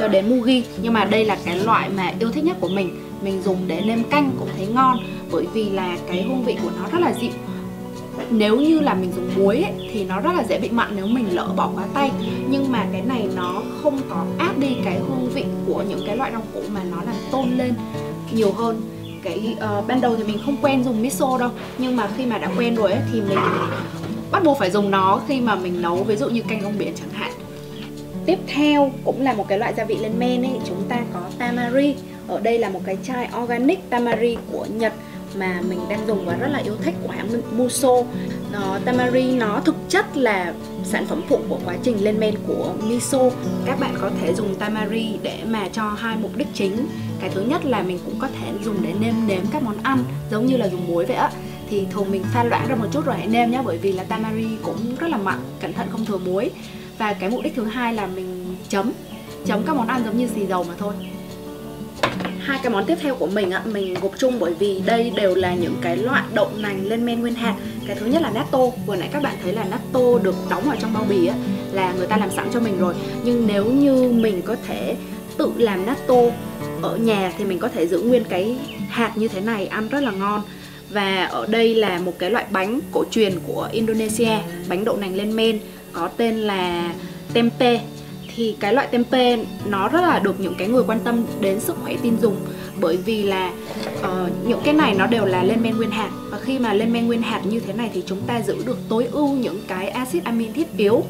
cho 0.00 0.08
đến 0.08 0.28
mugi. 0.28 0.62
Nhưng 0.82 0.92
mà 0.92 1.04
đây 1.04 1.24
là 1.24 1.38
cái 1.44 1.58
loại 1.58 1.88
mà 1.88 2.12
yêu 2.18 2.30
thích 2.30 2.44
nhất 2.44 2.56
của 2.60 2.68
mình. 2.68 3.00
Mình 3.22 3.42
dùng 3.42 3.58
để 3.66 3.80
nêm 3.80 4.04
canh 4.04 4.30
cũng 4.38 4.48
thấy 4.56 4.66
ngon 4.66 4.98
bởi 5.32 5.46
vì 5.52 5.70
là 5.70 5.96
cái 6.06 6.22
hương 6.22 6.44
vị 6.44 6.56
của 6.62 6.70
nó 6.78 6.88
rất 6.92 7.00
là 7.00 7.12
dịu. 7.20 7.30
Nếu 8.30 8.56
như 8.56 8.80
là 8.80 8.94
mình 8.94 9.12
dùng 9.16 9.30
muối 9.36 9.56
ấy, 9.56 9.72
thì 9.92 10.04
nó 10.04 10.20
rất 10.20 10.30
là 10.36 10.44
dễ 10.48 10.58
bị 10.58 10.68
mặn 10.68 10.88
nếu 10.96 11.06
mình 11.06 11.34
lỡ 11.34 11.48
bỏ 11.56 11.70
quá 11.74 11.84
tay. 11.94 12.10
Nhưng 12.50 12.72
mà 12.72 12.86
cái 12.92 13.02
này 13.02 13.28
nó 13.36 13.62
không 13.82 14.00
có 14.10 14.24
áp 14.38 14.58
đi 14.58 14.76
cái 14.84 14.98
hương 14.98 15.30
vị 15.34 15.44
của 15.66 15.82
những 15.88 16.00
cái 16.06 16.16
loại 16.16 16.32
rau 16.32 16.42
củ 16.54 16.60
mà 16.74 16.80
nó 16.90 16.96
làm 16.96 17.14
tôn 17.30 17.50
lên 17.56 17.74
nhiều 18.32 18.52
hơn. 18.52 18.80
Cái 19.22 19.56
uh, 19.78 19.86
ban 19.86 20.00
đầu 20.00 20.16
thì 20.16 20.24
mình 20.24 20.38
không 20.46 20.56
quen 20.62 20.84
dùng 20.84 21.02
miso 21.02 21.38
đâu 21.38 21.50
nhưng 21.78 21.96
mà 21.96 22.08
khi 22.16 22.26
mà 22.26 22.38
đã 22.38 22.50
quen 22.58 22.74
rồi 22.74 22.92
ấy, 22.92 23.02
thì 23.12 23.20
mình 23.20 23.38
bắt 24.30 24.44
buộc 24.44 24.58
phải 24.58 24.70
dùng 24.70 24.90
nó 24.90 25.20
khi 25.28 25.40
mà 25.40 25.54
mình 25.54 25.82
nấu. 25.82 26.04
Ví 26.04 26.16
dụ 26.16 26.28
như 26.28 26.42
canh 26.42 26.62
rong 26.62 26.78
biển 26.78 26.92
chẳng 27.00 27.10
hạn 27.12 27.32
tiếp 28.26 28.38
theo 28.46 28.92
cũng 29.04 29.22
là 29.22 29.32
một 29.32 29.48
cái 29.48 29.58
loại 29.58 29.74
gia 29.76 29.84
vị 29.84 29.96
lên 30.00 30.18
men 30.18 30.42
ấy 30.42 30.58
chúng 30.68 30.82
ta 30.88 31.00
có 31.14 31.20
tamari. 31.38 31.94
Ở 32.28 32.40
đây 32.40 32.58
là 32.58 32.68
một 32.68 32.80
cái 32.84 32.98
chai 33.02 33.28
organic 33.42 33.90
tamari 33.90 34.36
của 34.52 34.66
Nhật 34.76 34.92
mà 35.34 35.60
mình 35.68 35.80
đang 35.88 36.06
dùng 36.06 36.26
và 36.26 36.36
rất 36.36 36.48
là 36.48 36.58
yêu 36.58 36.76
thích 36.82 36.94
của 37.02 37.12
hãng 37.12 37.28
Muso 37.56 38.02
nó, 38.54 38.78
Tamari 38.84 39.32
nó 39.32 39.60
thực 39.64 39.76
chất 39.88 40.16
là 40.16 40.54
sản 40.84 41.06
phẩm 41.06 41.22
phụ 41.28 41.38
của 41.48 41.58
quá 41.64 41.74
trình 41.82 42.04
lên 42.04 42.20
men 42.20 42.34
của 42.46 42.74
miso. 42.88 43.30
Các 43.66 43.80
bạn 43.80 43.94
có 44.00 44.10
thể 44.20 44.34
dùng 44.34 44.54
tamari 44.54 45.18
để 45.22 45.38
mà 45.46 45.68
cho 45.72 45.88
hai 45.88 46.16
mục 46.16 46.36
đích 46.36 46.48
chính. 46.54 46.86
Cái 47.20 47.30
thứ 47.34 47.40
nhất 47.40 47.64
là 47.64 47.82
mình 47.82 47.98
cũng 48.04 48.18
có 48.18 48.28
thể 48.28 48.52
dùng 48.64 48.76
để 48.82 48.92
nêm 49.00 49.14
nếm 49.26 49.40
các 49.52 49.62
món 49.62 49.76
ăn 49.82 50.04
giống 50.30 50.46
như 50.46 50.56
là 50.56 50.68
dùng 50.68 50.86
muối 50.86 51.06
vậy 51.06 51.16
á. 51.16 51.30
Thì 51.70 51.86
thường 51.90 52.10
mình 52.10 52.24
pha 52.32 52.44
loãng 52.44 52.68
ra 52.68 52.74
một 52.74 52.86
chút 52.92 53.04
rồi 53.04 53.16
hãy 53.16 53.26
nêm 53.26 53.50
nhé 53.50 53.60
bởi 53.64 53.78
vì 53.78 53.92
là 53.92 54.04
tamari 54.04 54.48
cũng 54.62 54.96
rất 54.98 55.10
là 55.10 55.16
mặn 55.16 55.38
cẩn 55.60 55.72
thận 55.72 55.86
không 55.90 56.04
thừa 56.04 56.18
muối 56.18 56.50
và 56.98 57.12
cái 57.12 57.30
mục 57.30 57.42
đích 57.42 57.54
thứ 57.56 57.64
hai 57.64 57.94
là 57.94 58.06
mình 58.06 58.56
chấm. 58.68 58.92
Chấm 59.46 59.62
các 59.66 59.76
món 59.76 59.86
ăn 59.86 60.02
giống 60.04 60.18
như 60.18 60.28
xì 60.34 60.46
dầu 60.46 60.64
mà 60.64 60.74
thôi. 60.78 60.94
Hai 62.40 62.58
cái 62.62 62.72
món 62.72 62.84
tiếp 62.84 62.98
theo 63.00 63.14
của 63.14 63.26
mình 63.26 63.50
á, 63.50 63.62
mình 63.64 63.94
gộp 63.94 64.12
chung 64.18 64.38
bởi 64.38 64.54
vì 64.54 64.82
đây 64.86 65.12
đều 65.16 65.34
là 65.34 65.54
những 65.54 65.76
cái 65.82 65.96
loại 65.96 66.22
đậu 66.34 66.50
nành 66.56 66.86
lên 66.86 67.06
men 67.06 67.20
nguyên 67.20 67.34
hạt. 67.34 67.54
Cái 67.86 67.96
thứ 67.96 68.06
nhất 68.06 68.22
là 68.22 68.30
natto. 68.30 68.58
Vừa 68.86 68.96
nãy 68.96 69.08
các 69.12 69.22
bạn 69.22 69.34
thấy 69.42 69.52
là 69.52 69.64
natto 69.64 70.18
được 70.22 70.34
đóng 70.50 70.70
ở 70.70 70.76
trong 70.80 70.92
bao 70.92 71.04
bì 71.08 71.26
á, 71.26 71.34
là 71.72 71.92
người 71.92 72.06
ta 72.06 72.16
làm 72.16 72.30
sẵn 72.30 72.48
cho 72.52 72.60
mình 72.60 72.78
rồi. 72.78 72.94
Nhưng 73.24 73.46
nếu 73.46 73.64
như 73.64 74.12
mình 74.12 74.42
có 74.42 74.56
thể 74.66 74.96
tự 75.36 75.52
làm 75.56 75.86
natto 75.86 76.20
ở 76.82 76.96
nhà 76.96 77.32
thì 77.38 77.44
mình 77.44 77.58
có 77.58 77.68
thể 77.68 77.86
giữ 77.86 78.00
nguyên 78.00 78.24
cái 78.24 78.56
hạt 78.88 79.12
như 79.16 79.28
thế 79.28 79.40
này, 79.40 79.66
ăn 79.66 79.88
rất 79.88 80.00
là 80.00 80.10
ngon. 80.10 80.42
Và 80.90 81.24
ở 81.24 81.46
đây 81.46 81.74
là 81.74 81.98
một 81.98 82.12
cái 82.18 82.30
loại 82.30 82.44
bánh 82.50 82.80
cổ 82.92 83.04
truyền 83.10 83.32
của 83.46 83.68
Indonesia, 83.72 84.38
bánh 84.68 84.84
đậu 84.84 84.96
nành 84.96 85.16
lên 85.16 85.36
men 85.36 85.58
có 85.94 86.08
tên 86.16 86.36
là 86.36 86.94
tempe. 87.32 87.80
Thì 88.36 88.56
cái 88.60 88.72
loại 88.72 88.86
tempe 88.86 89.36
nó 89.66 89.88
rất 89.88 90.00
là 90.00 90.18
được 90.18 90.40
những 90.40 90.54
cái 90.58 90.68
người 90.68 90.82
quan 90.86 91.00
tâm 91.00 91.24
đến 91.40 91.60
sức 91.60 91.76
khỏe 91.82 91.94
tin 92.02 92.20
dùng. 92.20 92.36
Bởi 92.80 92.96
vì 92.96 93.22
là 93.22 93.52
uh, 94.00 94.46
những 94.46 94.60
cái 94.64 94.74
này 94.74 94.94
nó 94.94 95.06
đều 95.06 95.24
là 95.24 95.44
lên 95.44 95.62
men 95.62 95.76
nguyên 95.76 95.90
hạt. 95.90 96.10
Và 96.30 96.38
khi 96.38 96.58
mà 96.58 96.72
lên 96.72 96.92
men 96.92 97.06
nguyên 97.06 97.22
hạt 97.22 97.40
như 97.44 97.60
thế 97.60 97.72
này 97.72 97.90
thì 97.94 98.02
chúng 98.06 98.20
ta 98.26 98.40
giữ 98.40 98.56
được 98.66 98.78
tối 98.88 99.08
ưu 99.12 99.28
những 99.28 99.60
cái 99.68 99.88
axit 99.88 100.24
amin 100.24 100.52
thiết 100.52 100.76
yếu. 100.76 101.02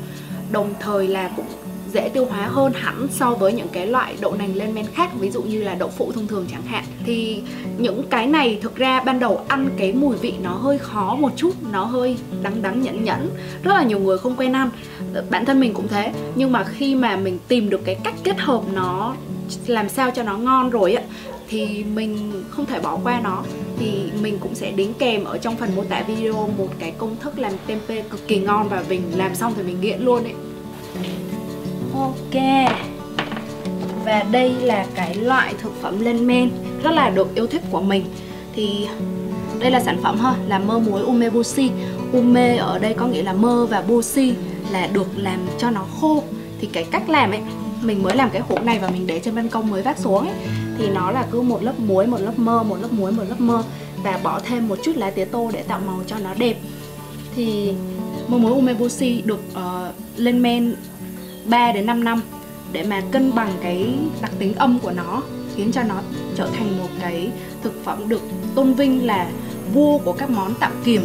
Đồng 0.52 0.74
thời 0.80 1.08
là 1.08 1.30
cũng 1.36 1.46
dễ 1.92 2.08
tiêu 2.08 2.24
hóa 2.24 2.46
hơn 2.46 2.72
hẳn 2.74 3.08
so 3.10 3.30
với 3.30 3.52
những 3.52 3.68
cái 3.72 3.86
loại 3.86 4.14
đậu 4.20 4.34
nành 4.34 4.56
lên 4.56 4.74
men 4.74 4.86
khác 4.94 5.10
ví 5.20 5.30
dụ 5.30 5.42
như 5.42 5.62
là 5.62 5.74
đậu 5.74 5.88
phụ 5.88 6.12
thông 6.12 6.26
thường 6.26 6.46
chẳng 6.50 6.62
hạn 6.62 6.84
thì 7.06 7.42
những 7.78 8.02
cái 8.10 8.26
này 8.26 8.58
thực 8.62 8.76
ra 8.76 9.00
ban 9.00 9.18
đầu 9.18 9.40
ăn 9.48 9.70
cái 9.76 9.92
mùi 9.92 10.16
vị 10.16 10.34
nó 10.42 10.50
hơi 10.50 10.78
khó 10.78 11.16
một 11.20 11.32
chút, 11.36 11.52
nó 11.72 11.84
hơi 11.84 12.16
đắng 12.42 12.62
đắng 12.62 12.82
nhẫn 12.82 13.04
nhẫn 13.04 13.30
rất 13.62 13.74
là 13.74 13.82
nhiều 13.82 13.98
người 13.98 14.18
không 14.18 14.36
quen 14.36 14.52
ăn. 14.52 14.70
Bản 15.30 15.44
thân 15.44 15.60
mình 15.60 15.74
cũng 15.74 15.88
thế. 15.88 16.12
Nhưng 16.34 16.52
mà 16.52 16.64
khi 16.64 16.94
mà 16.94 17.16
mình 17.16 17.38
tìm 17.48 17.70
được 17.70 17.80
cái 17.84 17.94
cách 18.04 18.14
kết 18.24 18.40
hợp 18.40 18.62
nó, 18.72 19.14
làm 19.66 19.88
sao 19.88 20.10
cho 20.10 20.22
nó 20.22 20.36
ngon 20.36 20.70
rồi 20.70 20.94
á, 20.94 21.02
thì 21.48 21.84
mình 21.84 22.44
không 22.50 22.66
thể 22.66 22.80
bỏ 22.80 22.98
qua 23.04 23.20
nó. 23.20 23.42
Thì 23.78 23.92
mình 24.22 24.38
cũng 24.40 24.54
sẽ 24.54 24.70
đính 24.70 24.94
kèm 24.94 25.24
ở 25.24 25.38
trong 25.38 25.56
phần 25.56 25.76
mô 25.76 25.84
tả 25.84 26.02
video 26.06 26.48
một 26.58 26.68
cái 26.78 26.90
công 26.98 27.16
thức 27.20 27.38
làm 27.38 27.52
tempeh 27.66 28.10
cực 28.10 28.28
kỳ 28.28 28.38
ngon 28.38 28.68
và 28.68 28.84
mình 28.88 29.02
làm 29.16 29.34
xong 29.34 29.52
thì 29.56 29.62
mình 29.62 29.80
nghiện 29.80 30.00
luôn 30.00 30.24
ấy. 30.24 30.34
Ok. 31.94 32.42
Và 34.04 34.22
đây 34.30 34.50
là 34.50 34.86
cái 34.94 35.14
loại 35.14 35.54
thực 35.58 35.72
phẩm 35.82 36.00
lên 36.00 36.26
men. 36.26 36.50
Rất 36.84 36.90
là 36.90 37.10
được 37.10 37.34
yêu 37.34 37.46
thích 37.46 37.62
của 37.70 37.80
mình. 37.80 38.04
Thì 38.54 38.86
đây 39.60 39.70
là 39.70 39.80
sản 39.80 39.98
phẩm 40.02 40.18
ha 40.18 40.34
Là 40.46 40.58
mơ 40.58 40.78
muối 40.78 41.02
umebushi 41.02 41.70
Ume 42.16 42.56
ở 42.56 42.78
đây 42.78 42.94
có 42.94 43.06
nghĩa 43.06 43.22
là 43.22 43.32
mơ 43.32 43.66
và 43.70 43.82
bushi 43.82 44.34
Là 44.70 44.86
được 44.86 45.06
làm 45.16 45.46
cho 45.58 45.70
nó 45.70 45.86
khô. 46.00 46.22
Thì 46.60 46.68
cái 46.72 46.84
cách 46.84 47.08
làm 47.08 47.30
ấy 47.30 47.40
Mình 47.82 48.02
mới 48.02 48.16
làm 48.16 48.30
cái 48.30 48.42
hũ 48.48 48.58
này 48.58 48.78
và 48.78 48.90
mình 48.90 49.06
để 49.06 49.20
trên 49.24 49.34
ban 49.34 49.48
công 49.48 49.70
mới 49.70 49.82
vác 49.82 49.98
xuống 49.98 50.26
ấy. 50.28 50.36
Thì 50.78 50.88
nó 50.90 51.10
là 51.10 51.26
cứ 51.30 51.40
một 51.40 51.62
lớp 51.62 51.78
muối, 51.78 52.06
một 52.06 52.20
lớp 52.20 52.38
mơ, 52.38 52.62
một 52.62 52.76
lớp 52.80 52.92
muối, 52.92 53.12
một 53.12 53.22
lớp 53.28 53.40
mơ. 53.40 53.62
Và 54.02 54.20
bỏ 54.22 54.40
thêm 54.40 54.68
một 54.68 54.78
chút 54.84 54.96
lá 54.96 55.10
tía 55.10 55.24
tô 55.24 55.50
để 55.52 55.62
tạo 55.62 55.80
màu 55.86 56.00
cho 56.06 56.16
nó 56.18 56.34
đẹp. 56.34 56.56
Thì 57.36 57.72
mơ 58.28 58.38
muối 58.38 58.52
umeboshi 58.52 59.22
được 59.22 59.40
uh, 59.52 59.94
lên 60.16 60.42
men 60.42 60.74
3 61.44 61.72
đến 61.72 61.86
5 61.86 62.04
năm 62.04 62.20
để 62.72 62.82
mà 62.82 63.02
cân 63.10 63.34
bằng 63.34 63.52
cái 63.62 63.94
đặc 64.22 64.30
tính 64.38 64.54
âm 64.54 64.78
của 64.78 64.90
nó 64.90 65.22
khiến 65.56 65.72
cho 65.72 65.82
nó 65.82 66.00
trở 66.36 66.46
thành 66.46 66.78
một 66.78 66.88
cái 67.00 67.30
thực 67.62 67.84
phẩm 67.84 68.08
được 68.08 68.22
tôn 68.54 68.74
vinh 68.74 69.06
là 69.06 69.30
vua 69.72 69.98
của 69.98 70.12
các 70.12 70.30
món 70.30 70.54
tạo 70.54 70.70
kiềm. 70.84 71.02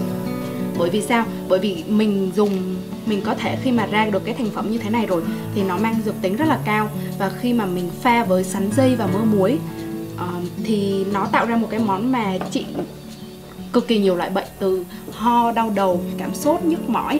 Bởi 0.77 0.89
vì 0.89 1.01
sao? 1.01 1.25
Bởi 1.47 1.59
vì 1.59 1.83
mình 1.87 2.31
dùng 2.35 2.75
mình 3.05 3.21
có 3.21 3.35
thể 3.35 3.57
khi 3.63 3.71
mà 3.71 3.85
ra 3.85 4.05
được 4.05 4.25
cái 4.25 4.33
thành 4.33 4.49
phẩm 4.49 4.71
như 4.71 4.77
thế 4.77 4.89
này 4.89 5.05
rồi 5.05 5.21
thì 5.55 5.63
nó 5.63 5.77
mang 5.77 5.95
dược 6.05 6.15
tính 6.21 6.35
rất 6.35 6.47
là 6.47 6.59
cao. 6.65 6.89
Và 7.19 7.31
khi 7.41 7.53
mà 7.53 7.65
mình 7.65 7.89
pha 8.01 8.23
với 8.23 8.43
sắn 8.43 8.69
dây 8.75 8.95
và 8.95 9.07
mơ 9.07 9.19
muối 9.23 9.57
uh, 10.15 10.21
thì 10.63 11.05
nó 11.13 11.25
tạo 11.25 11.45
ra 11.45 11.55
một 11.55 11.67
cái 11.71 11.79
món 11.79 12.11
mà 12.11 12.37
trị 12.51 12.65
cực 13.73 13.87
kỳ 13.87 13.99
nhiều 13.99 14.15
loại 14.15 14.29
bệnh 14.29 14.47
từ 14.59 14.85
ho 15.11 15.51
đau 15.51 15.71
đầu 15.75 16.01
cảm 16.17 16.35
sốt 16.35 16.63
nhức 16.63 16.89
mỏi 16.89 17.19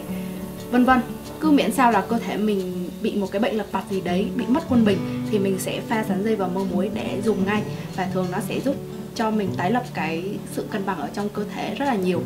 vân 0.70 0.84
vân. 0.84 1.00
Cứ 1.40 1.50
miễn 1.50 1.72
sao 1.72 1.92
là 1.92 2.00
cơ 2.00 2.18
thể 2.18 2.36
mình 2.36 2.88
bị 3.02 3.14
một 3.16 3.26
cái 3.32 3.40
bệnh 3.40 3.56
lập 3.56 3.66
bặt 3.72 3.84
gì 3.90 4.00
đấy 4.00 4.26
bị 4.36 4.44
mất 4.48 4.64
quân 4.68 4.84
bình 4.84 4.98
thì 5.30 5.38
mình 5.38 5.58
sẽ 5.58 5.80
pha 5.88 6.04
sắn 6.08 6.24
dây 6.24 6.36
vào 6.36 6.48
mơ 6.48 6.64
muối 6.72 6.90
để 6.94 7.20
dùng 7.24 7.46
ngay 7.46 7.62
và 7.96 8.08
thường 8.14 8.26
nó 8.32 8.38
sẽ 8.48 8.60
giúp 8.60 8.76
cho 9.14 9.30
mình 9.30 9.48
tái 9.56 9.70
lập 9.70 9.82
cái 9.94 10.24
sự 10.52 10.64
cân 10.70 10.86
bằng 10.86 10.98
ở 10.98 11.08
trong 11.14 11.28
cơ 11.28 11.44
thể 11.54 11.74
rất 11.78 11.86
là 11.86 11.94
nhiều. 11.94 12.22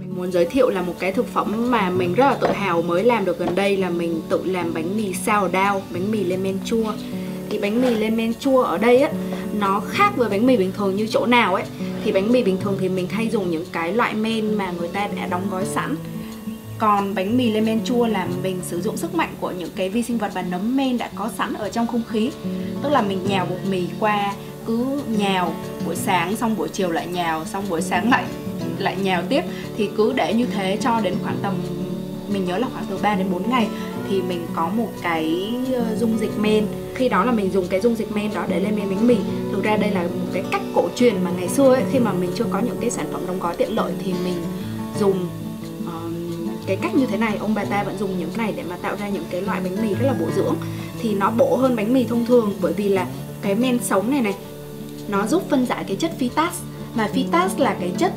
Mình 0.00 0.16
muốn 0.16 0.32
giới 0.32 0.44
thiệu 0.44 0.70
là 0.70 0.82
một 0.82 0.94
cái 0.98 1.12
thực 1.12 1.28
phẩm 1.28 1.70
mà 1.70 1.90
mình 1.90 2.14
rất 2.14 2.26
là 2.26 2.34
tự 2.34 2.52
hào 2.52 2.82
mới 2.82 3.04
làm 3.04 3.24
được 3.24 3.38
gần 3.38 3.54
đây 3.54 3.76
là 3.76 3.90
mình 3.90 4.20
tự 4.28 4.44
làm 4.44 4.74
bánh 4.74 4.96
mì 4.96 5.12
sao 5.12 5.48
đao, 5.48 5.82
bánh 5.90 6.10
mì 6.10 6.24
lên 6.24 6.42
men 6.42 6.58
chua. 6.64 6.92
Thì 7.50 7.58
bánh 7.58 7.82
mì 7.82 7.94
lên 7.94 8.16
men 8.16 8.34
chua 8.34 8.62
ở 8.62 8.78
đây 8.78 9.02
á, 9.02 9.10
nó 9.58 9.80
khác 9.88 10.12
với 10.16 10.28
bánh 10.28 10.46
mì 10.46 10.56
bình 10.56 10.72
thường 10.76 10.96
như 10.96 11.06
chỗ 11.10 11.26
nào 11.26 11.54
ấy. 11.54 11.64
Thì 12.04 12.12
bánh 12.12 12.32
mì 12.32 12.42
bình 12.42 12.56
thường 12.60 12.76
thì 12.80 12.88
mình 12.88 13.08
hay 13.08 13.28
dùng 13.28 13.50
những 13.50 13.64
cái 13.72 13.92
loại 13.92 14.14
men 14.14 14.54
mà 14.54 14.72
người 14.78 14.88
ta 14.88 15.08
đã 15.16 15.26
đóng 15.26 15.42
gói 15.50 15.64
sẵn 15.64 15.96
còn 16.82 17.14
bánh 17.14 17.36
mì 17.36 17.50
lên 17.50 17.64
men 17.64 17.84
chua 17.84 18.06
là 18.06 18.28
mình 18.42 18.60
sử 18.62 18.80
dụng 18.80 18.96
sức 18.96 19.14
mạnh 19.14 19.34
của 19.40 19.50
những 19.50 19.70
cái 19.76 19.88
vi 19.88 20.02
sinh 20.02 20.18
vật 20.18 20.30
và 20.34 20.42
nấm 20.42 20.76
men 20.76 20.98
đã 20.98 21.10
có 21.14 21.30
sẵn 21.38 21.54
ở 21.54 21.68
trong 21.68 21.86
không 21.86 22.02
khí. 22.08 22.30
Tức 22.82 22.88
là 22.88 23.02
mình 23.02 23.18
nhào 23.28 23.46
bột 23.50 23.58
mì 23.70 23.86
qua 24.00 24.34
cứ 24.66 25.02
nhào 25.18 25.54
buổi 25.86 25.96
sáng 25.96 26.36
xong 26.36 26.56
buổi 26.56 26.68
chiều 26.68 26.90
lại 26.90 27.06
nhào 27.06 27.44
xong 27.44 27.64
buổi 27.68 27.82
sáng 27.82 28.10
lại 28.10 28.24
lại 28.78 28.96
nhào 29.02 29.22
tiếp. 29.28 29.42
Thì 29.76 29.88
cứ 29.96 30.12
để 30.12 30.34
như 30.34 30.46
thế 30.46 30.78
cho 30.80 31.00
đến 31.00 31.14
khoảng 31.22 31.36
tầm 31.42 31.54
mình 32.32 32.44
nhớ 32.44 32.58
là 32.58 32.66
khoảng 32.72 32.84
từ 32.90 32.98
3 33.02 33.14
đến 33.14 33.26
4 33.32 33.50
ngày 33.50 33.68
thì 34.10 34.22
mình 34.22 34.46
có 34.54 34.68
một 34.68 34.92
cái 35.02 35.50
ờ, 35.74 35.96
dung 35.96 36.18
dịch 36.18 36.38
men. 36.38 36.66
Khi 36.94 37.08
đó 37.08 37.24
là 37.24 37.32
mình 37.32 37.50
dùng 37.50 37.66
cái 37.68 37.80
dung 37.80 37.94
dịch 37.94 38.12
men 38.12 38.34
đó 38.34 38.44
để 38.48 38.60
lên 38.60 38.76
men 38.76 38.90
bánh 38.90 39.06
mì. 39.06 39.16
Thực 39.52 39.64
ra 39.64 39.76
đây 39.76 39.90
là 39.90 40.02
một 40.02 40.30
cái 40.32 40.42
cách 40.52 40.62
cổ 40.74 40.88
truyền 40.96 41.24
mà 41.24 41.30
ngày 41.30 41.48
xưa 41.48 41.74
ấy, 41.74 41.82
khi 41.92 41.98
mà 41.98 42.12
mình 42.12 42.30
chưa 42.34 42.46
có 42.50 42.58
những 42.58 42.76
cái 42.80 42.90
sản 42.90 43.06
phẩm 43.12 43.26
đóng 43.26 43.40
gói 43.40 43.56
tiện 43.56 43.74
lợi 43.74 43.92
thì 44.04 44.14
mình 44.24 44.36
dùng 45.00 45.28
cái 46.72 46.78
cách 46.82 46.94
như 46.94 47.06
thế 47.06 47.16
này 47.16 47.36
ông 47.40 47.54
bà 47.54 47.64
ta 47.64 47.82
vẫn 47.82 47.98
dùng 47.98 48.18
những 48.18 48.30
cái 48.36 48.46
này 48.46 48.54
để 48.56 48.62
mà 48.70 48.76
tạo 48.76 48.96
ra 48.96 49.08
những 49.08 49.24
cái 49.30 49.40
loại 49.40 49.60
bánh 49.64 49.82
mì 49.82 49.94
rất 49.94 50.06
là 50.06 50.12
bổ 50.20 50.26
dưỡng. 50.36 50.54
Thì 51.00 51.14
nó 51.14 51.30
bổ 51.30 51.56
hơn 51.56 51.76
bánh 51.76 51.92
mì 51.92 52.04
thông 52.04 52.26
thường 52.26 52.54
bởi 52.60 52.72
vì 52.72 52.88
là 52.88 53.06
cái 53.42 53.54
men 53.54 53.78
sống 53.82 54.10
này 54.10 54.20
này 54.20 54.34
nó 55.08 55.26
giúp 55.26 55.42
phân 55.50 55.66
giải 55.66 55.84
cái 55.88 55.96
chất 55.96 56.12
phytas 56.18 56.52
mà 56.94 57.08
phytas 57.12 57.58
là 57.58 57.76
cái 57.80 57.92
chất 57.98 58.12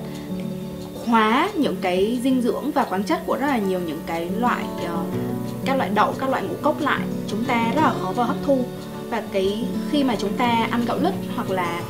hóa 1.05 1.49
những 1.55 1.75
cái 1.81 2.19
dinh 2.23 2.41
dưỡng 2.41 2.71
và 2.71 2.83
khoáng 2.83 3.03
chất 3.03 3.21
của 3.25 3.37
rất 3.37 3.47
là 3.47 3.57
nhiều 3.57 3.79
những 3.79 3.99
cái 4.05 4.29
loại 4.39 4.63
ờ, 4.87 5.03
các 5.65 5.77
loại 5.77 5.89
đậu 5.89 6.13
các 6.19 6.29
loại 6.29 6.43
ngũ 6.43 6.55
cốc 6.61 6.81
lại. 6.81 7.01
Chúng 7.27 7.43
ta 7.43 7.71
rất 7.75 7.81
là 7.81 7.93
khó 8.01 8.11
vào 8.11 8.27
hấp 8.27 8.37
thu. 8.45 8.65
Và 9.09 9.23
cái 9.31 9.65
khi 9.91 10.03
mà 10.03 10.15
chúng 10.15 10.33
ta 10.33 10.67
ăn 10.71 10.85
gạo 10.85 10.97
lứt 11.01 11.13
hoặc 11.35 11.51
là 11.51 11.81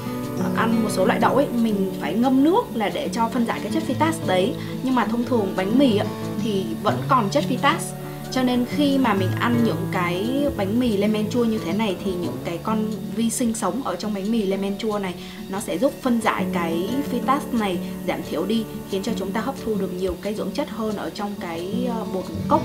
ăn 0.56 0.84
một 0.84 0.90
số 0.92 1.06
loại 1.06 1.20
đậu 1.20 1.36
ấy 1.36 1.48
mình 1.56 1.92
phải 2.02 2.14
ngâm 2.14 2.44
nước 2.44 2.62
là 2.74 2.90
để 2.90 3.10
cho 3.14 3.30
phân 3.30 3.46
giải 3.46 3.60
cái 3.64 3.72
chất 3.72 3.84
phytas 3.84 4.16
đấy. 4.28 4.54
Nhưng 4.84 4.96
mà 4.96 5.06
thông 5.06 5.24
thường 5.24 5.54
bánh 5.56 5.80
mì 5.80 5.98
ấy, 5.98 6.08
thì 6.46 6.66
vẫn 6.84 7.02
còn 7.08 7.30
chất 7.30 7.44
phytas. 7.44 7.94
Cho 8.32 8.44
nên 8.44 8.66
khi 8.66 8.98
mà 8.98 9.14
mình 9.14 9.30
ăn 9.40 9.64
những 9.64 9.88
cái 9.92 10.46
bánh 10.58 10.80
mì 10.80 10.98
lên 10.98 11.14
men 11.14 11.30
chua 11.30 11.46
như 11.46 11.60
thế 11.66 11.74
này 11.74 11.96
thì 12.06 12.12
những 12.14 12.38
cái 12.46 12.60
con 12.64 12.92
vi 13.16 13.30
sinh 13.30 13.54
sống 13.54 13.84
ở 13.84 13.96
trong 13.96 14.14
bánh 14.14 14.32
mì 14.32 14.46
lên 14.46 14.62
men 14.62 14.78
chua 14.78 15.00
này 15.00 15.14
nó 15.50 15.60
sẽ 15.60 15.78
giúp 15.78 15.94
phân 16.02 16.22
giải 16.22 16.46
cái 16.54 16.90
phytas 17.04 17.44
này 17.52 17.78
giảm 18.08 18.20
thiểu 18.30 18.46
đi 18.46 18.66
khiến 18.90 19.04
cho 19.04 19.12
chúng 19.16 19.32
ta 19.32 19.42
hấp 19.42 19.56
thu 19.66 19.76
được 19.76 19.94
nhiều 19.94 20.16
cái 20.22 20.34
dưỡng 20.34 20.52
chất 20.52 20.70
hơn 20.70 20.96
ở 20.96 21.10
trong 21.10 21.36
cái 21.40 21.88
ờ, 21.90 22.06
bột 22.14 22.24
ngũ 22.30 22.36
cốc. 22.48 22.62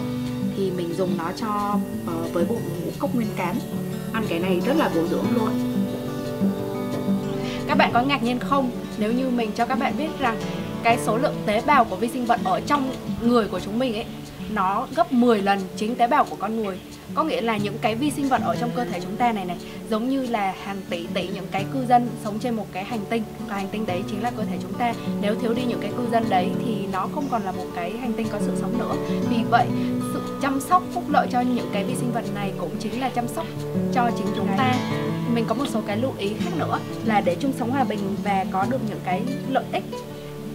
Thì 0.57 0.71
mình 0.71 0.95
dùng 0.99 1.17
nó 1.19 1.33
cho 1.37 1.77
uh, 2.05 2.33
với 2.33 2.45
bột 2.45 2.59
ngũ 2.85 2.91
cốc 2.99 3.15
nguyên 3.15 3.29
cám. 3.37 3.57
Ăn 4.13 4.25
cái 4.29 4.39
này 4.39 4.61
rất 4.67 4.77
là 4.77 4.91
bổ 4.95 5.07
dưỡng 5.07 5.27
luôn. 5.35 5.51
Các 7.69 7.79
bạn 7.79 7.91
có 7.93 8.03
ngạc 8.03 8.23
nhiên 8.23 8.39
không? 8.39 8.71
Nếu 8.99 9.13
như 9.13 9.31
mình 9.31 9.51
cho 9.57 9.67
các 9.67 9.79
bạn 9.79 9.95
biết 9.99 10.19
rằng 10.19 10.37
cái 10.83 10.99
số 10.99 11.17
lượng 11.17 11.35
tế 11.47 11.63
bào 11.67 11.85
của 11.85 11.97
vi 11.97 12.09
sinh 12.09 12.27
vật 12.27 12.41
ở 12.45 12.61
trong 12.61 12.93
người 13.23 13.49
của 13.49 13.61
chúng 13.61 13.79
mình 13.79 13.95
ấy, 13.95 14.05
nó 14.53 14.87
gấp 14.97 15.13
10 15.13 15.43
lần 15.43 15.59
chính 15.77 15.95
tế 15.95 16.07
bào 16.07 16.25
của 16.25 16.37
con 16.37 16.63
người. 16.63 16.79
Có 17.15 17.25
nghĩa 17.25 17.41
là 17.41 17.57
những 17.57 17.79
cái 17.81 17.95
vi 17.95 18.11
sinh 18.11 18.29
vật 18.29 18.43
ở 18.45 18.57
trong 18.61 18.71
cơ 18.77 18.85
thể 18.85 19.01
chúng 19.01 19.17
ta 19.17 19.33
này 19.33 19.45
này, 19.45 19.57
giống 19.91 20.09
như 20.09 20.27
là 20.27 20.55
hàng 20.65 20.81
tỷ 20.91 21.07
tỷ 21.15 21.29
những 21.29 21.47
cái 21.51 21.65
cư 21.73 21.87
dân 21.87 22.09
sống 22.25 22.39
trên 22.39 22.55
một 22.55 22.67
cái 22.73 22.85
hành 22.85 23.01
tinh. 23.11 23.23
Và 23.49 23.57
hành 23.57 23.69
tinh 23.69 23.87
đấy 23.87 24.03
chính 24.11 24.23
là 24.23 24.31
cơ 24.31 24.45
thể 24.45 24.57
chúng 24.63 24.73
ta. 24.73 24.95
Nếu 25.21 25.35
thiếu 25.35 25.55
đi 25.55 25.63
những 25.63 25.81
cái 25.81 25.91
cư 25.97 26.07
dân 26.13 26.25
đấy 26.29 26.51
thì 26.65 26.87
nó 26.93 27.09
không 27.15 27.25
còn 27.31 27.43
là 27.43 27.53
một 27.53 27.67
cái 27.77 27.91
hành 27.91 28.13
tinh 28.13 28.27
có 28.33 28.39
sự 28.41 28.53
sống 28.61 28.79
nữa. 28.79 28.95
Vì 29.31 29.43
vậy, 29.51 29.67
sự 30.15 30.39
chăm 30.43 30.61
sóc 30.61 30.83
phúc 30.95 31.05
lợi 31.09 31.29
cho 31.33 31.41
những 31.41 31.71
cái 31.73 31.85
vi 31.85 31.95
sinh 31.95 32.13
vật 32.13 32.25
này 32.35 32.53
cũng 32.59 32.71
chính 32.81 33.01
là 33.01 33.09
chăm 33.09 33.29
sóc 33.29 33.47
cho 33.95 34.11
chính 34.19 34.27
chúng 34.37 34.49
ta. 34.57 34.75
Mình 35.35 35.45
có 35.49 35.55
một 35.55 35.67
số 35.69 35.81
cái 35.87 35.97
lưu 35.97 36.13
ý 36.19 36.35
khác 36.35 36.51
nữa 36.57 36.79
là 37.05 37.21
để 37.21 37.37
chung 37.41 37.53
sống 37.59 37.71
hòa 37.71 37.85
bình 37.85 38.17
và 38.25 38.45
có 38.51 38.67
được 38.71 38.79
những 38.89 39.01
cái 39.05 39.23
lợi 39.49 39.65
ích 39.73 39.85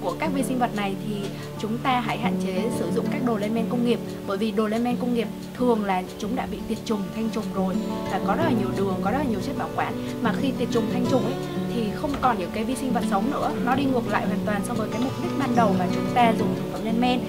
của 0.06 0.16
các 0.20 0.32
vi 0.34 0.44
sinh 0.44 0.60
vật 0.60 0.76
này 0.76 0.96
thì 1.08 1.16
chúng 1.60 1.78
ta 1.78 2.00
hãy 2.00 2.18
hạn 2.18 2.34
chế 2.46 2.64
sử 2.80 2.92
dụng 2.96 3.06
các 3.12 3.26
đồ 3.26 3.38
lên 3.38 3.54
men 3.54 3.66
công 3.70 3.86
nghiệp 3.86 4.00
bởi 4.28 4.38
vì 4.38 4.52
đồ 4.52 4.68
lên 4.68 4.84
men 4.84 4.96
công 4.96 5.14
nghiệp 5.14 5.28
thường 5.58 5.86
là 5.86 6.04
chúng 6.20 6.36
đã 6.36 6.48
bị 6.52 6.58
tiệt 6.68 6.78
trùng 6.86 7.02
thanh 7.16 7.30
trùng 7.30 7.44
rồi 7.54 7.76
và 8.12 8.20
có 8.28 8.36
rất 8.36 8.44
là 8.44 8.52
nhiều 8.60 8.70
đường 8.78 8.96
có 9.04 9.12
rất 9.12 9.18
là 9.18 9.24
nhiều 9.24 9.40
chất 9.46 9.58
bảo 9.58 9.70
quản. 9.76 9.94
Mà 10.22 10.34
khi 10.42 10.52
tiệt 10.58 10.68
trùng 10.72 10.86
thanh 10.94 11.06
trùng 11.12 11.26
ấy 11.26 11.34
thì 11.76 11.82
không 11.96 12.12
còn 12.22 12.40
những 12.40 12.52
cái 12.54 12.64
vi 12.64 12.76
sinh 12.76 12.94
vật 12.94 13.04
sống 13.10 13.32
nữa 13.32 13.52
nó 13.66 13.76
đi 13.76 13.84
ngược 13.84 14.08
lại 14.08 14.26
hoàn 14.26 14.40
toàn 14.46 14.62
so 14.68 14.74
với 14.74 14.90
cái 14.92 15.02
mục 15.04 15.14
đích 15.24 15.32
ban 15.40 15.56
đầu 15.56 15.76
mà 15.80 15.88
chúng 15.96 16.06
ta 16.14 16.34
dùng 16.40 16.56
thực 16.56 16.72
phẩm 16.72 16.86
lên 16.86 17.02
men. 17.02 17.20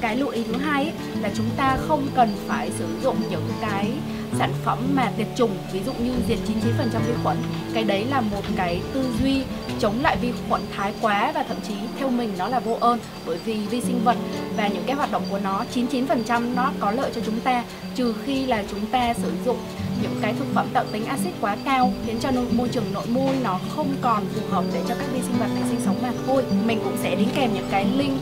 Cái 0.00 0.16
lưu 0.16 0.28
ý 0.28 0.44
thứ 0.44 0.54
hai 0.56 0.84
ấy, 0.84 0.92
là 1.20 1.30
chúng 1.36 1.46
ta 1.56 1.76
không 1.80 2.06
cần 2.14 2.28
phải 2.46 2.70
sử 2.70 2.86
dụng 3.02 3.16
những 3.30 3.48
cái 3.60 3.90
sản 4.38 4.52
phẩm 4.64 4.78
mà 4.94 5.12
tiệt 5.16 5.26
trùng 5.36 5.50
ví 5.72 5.80
dụ 5.86 5.92
như 5.92 6.12
diệt 6.28 6.38
99% 6.38 7.00
vi 7.06 7.14
khuẩn. 7.22 7.36
Cái 7.74 7.84
đấy 7.84 8.04
là 8.04 8.20
một 8.20 8.42
cái 8.56 8.80
tư 8.94 9.04
duy 9.22 9.42
chống 9.82 10.02
lại 10.02 10.16
vi 10.16 10.32
khuẩn 10.48 10.62
thái 10.76 10.92
quá 11.00 11.32
và 11.34 11.42
thậm 11.42 11.56
chí 11.68 11.74
theo 11.98 12.10
mình 12.10 12.32
nó 12.38 12.48
là 12.48 12.60
vô 12.60 12.76
ơn 12.80 12.98
bởi 13.26 13.38
vì 13.44 13.54
vi 13.54 13.80
sinh 13.80 14.00
vật 14.04 14.16
và 14.56 14.68
những 14.68 14.82
cái 14.86 14.96
hoạt 14.96 15.12
động 15.12 15.22
của 15.30 15.38
nó 15.38 15.64
99% 15.74 16.54
nó 16.54 16.72
có 16.80 16.90
lợi 16.90 17.10
cho 17.14 17.20
chúng 17.26 17.40
ta 17.40 17.64
trừ 17.94 18.14
khi 18.24 18.46
là 18.46 18.64
chúng 18.70 18.86
ta 18.86 19.14
sử 19.14 19.32
dụng 19.44 19.56
những 20.02 20.14
cái 20.22 20.34
thực 20.38 20.46
phẩm 20.54 20.68
tạo 20.72 20.84
tính 20.92 21.04
axit 21.04 21.32
quá 21.40 21.56
cao 21.64 21.92
khiến 22.06 22.16
cho 22.20 22.30
môi 22.52 22.68
trường 22.68 22.92
nội 22.92 23.06
môi 23.06 23.34
nó 23.44 23.60
không 23.68 23.94
còn 24.00 24.24
phù 24.34 24.40
hợp 24.50 24.64
để 24.74 24.80
cho 24.88 24.94
các 24.94 25.06
vi 25.12 25.22
sinh 25.22 25.38
vật 25.38 25.48
này 25.54 25.64
sinh 25.68 25.80
sống 25.84 25.96
mà 26.02 26.12
thôi. 26.26 26.44
Mình 26.66 26.80
cũng 26.84 26.96
sẽ 27.02 27.14
đính 27.14 27.28
kèm 27.34 27.54
những 27.54 27.68
cái 27.70 27.86
link 27.96 28.20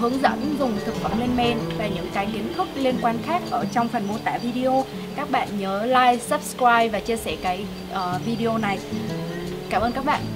hướng 0.00 0.22
dẫn 0.22 0.56
dùng 0.58 0.72
thực 0.84 0.94
phẩm 0.94 1.20
lên 1.20 1.36
men 1.36 1.58
và 1.78 1.86
những 1.86 2.10
cái 2.14 2.28
kiến 2.32 2.52
thức 2.56 2.68
liên 2.74 2.96
quan 3.02 3.18
khác 3.26 3.42
ở 3.50 3.64
trong 3.72 3.88
phần 3.88 4.08
mô 4.08 4.18
tả 4.24 4.38
video. 4.38 4.84
Các 5.16 5.30
bạn 5.30 5.48
nhớ 5.58 5.86
like, 5.86 6.24
subscribe 6.28 6.88
và 6.88 7.00
chia 7.00 7.16
sẻ 7.16 7.36
cái 7.42 7.64
uh, 7.92 8.26
video 8.26 8.58
này. 8.58 8.78
Cảm 9.70 9.82
ơn 9.82 9.92
các 9.92 10.04
bạn. 10.04 10.35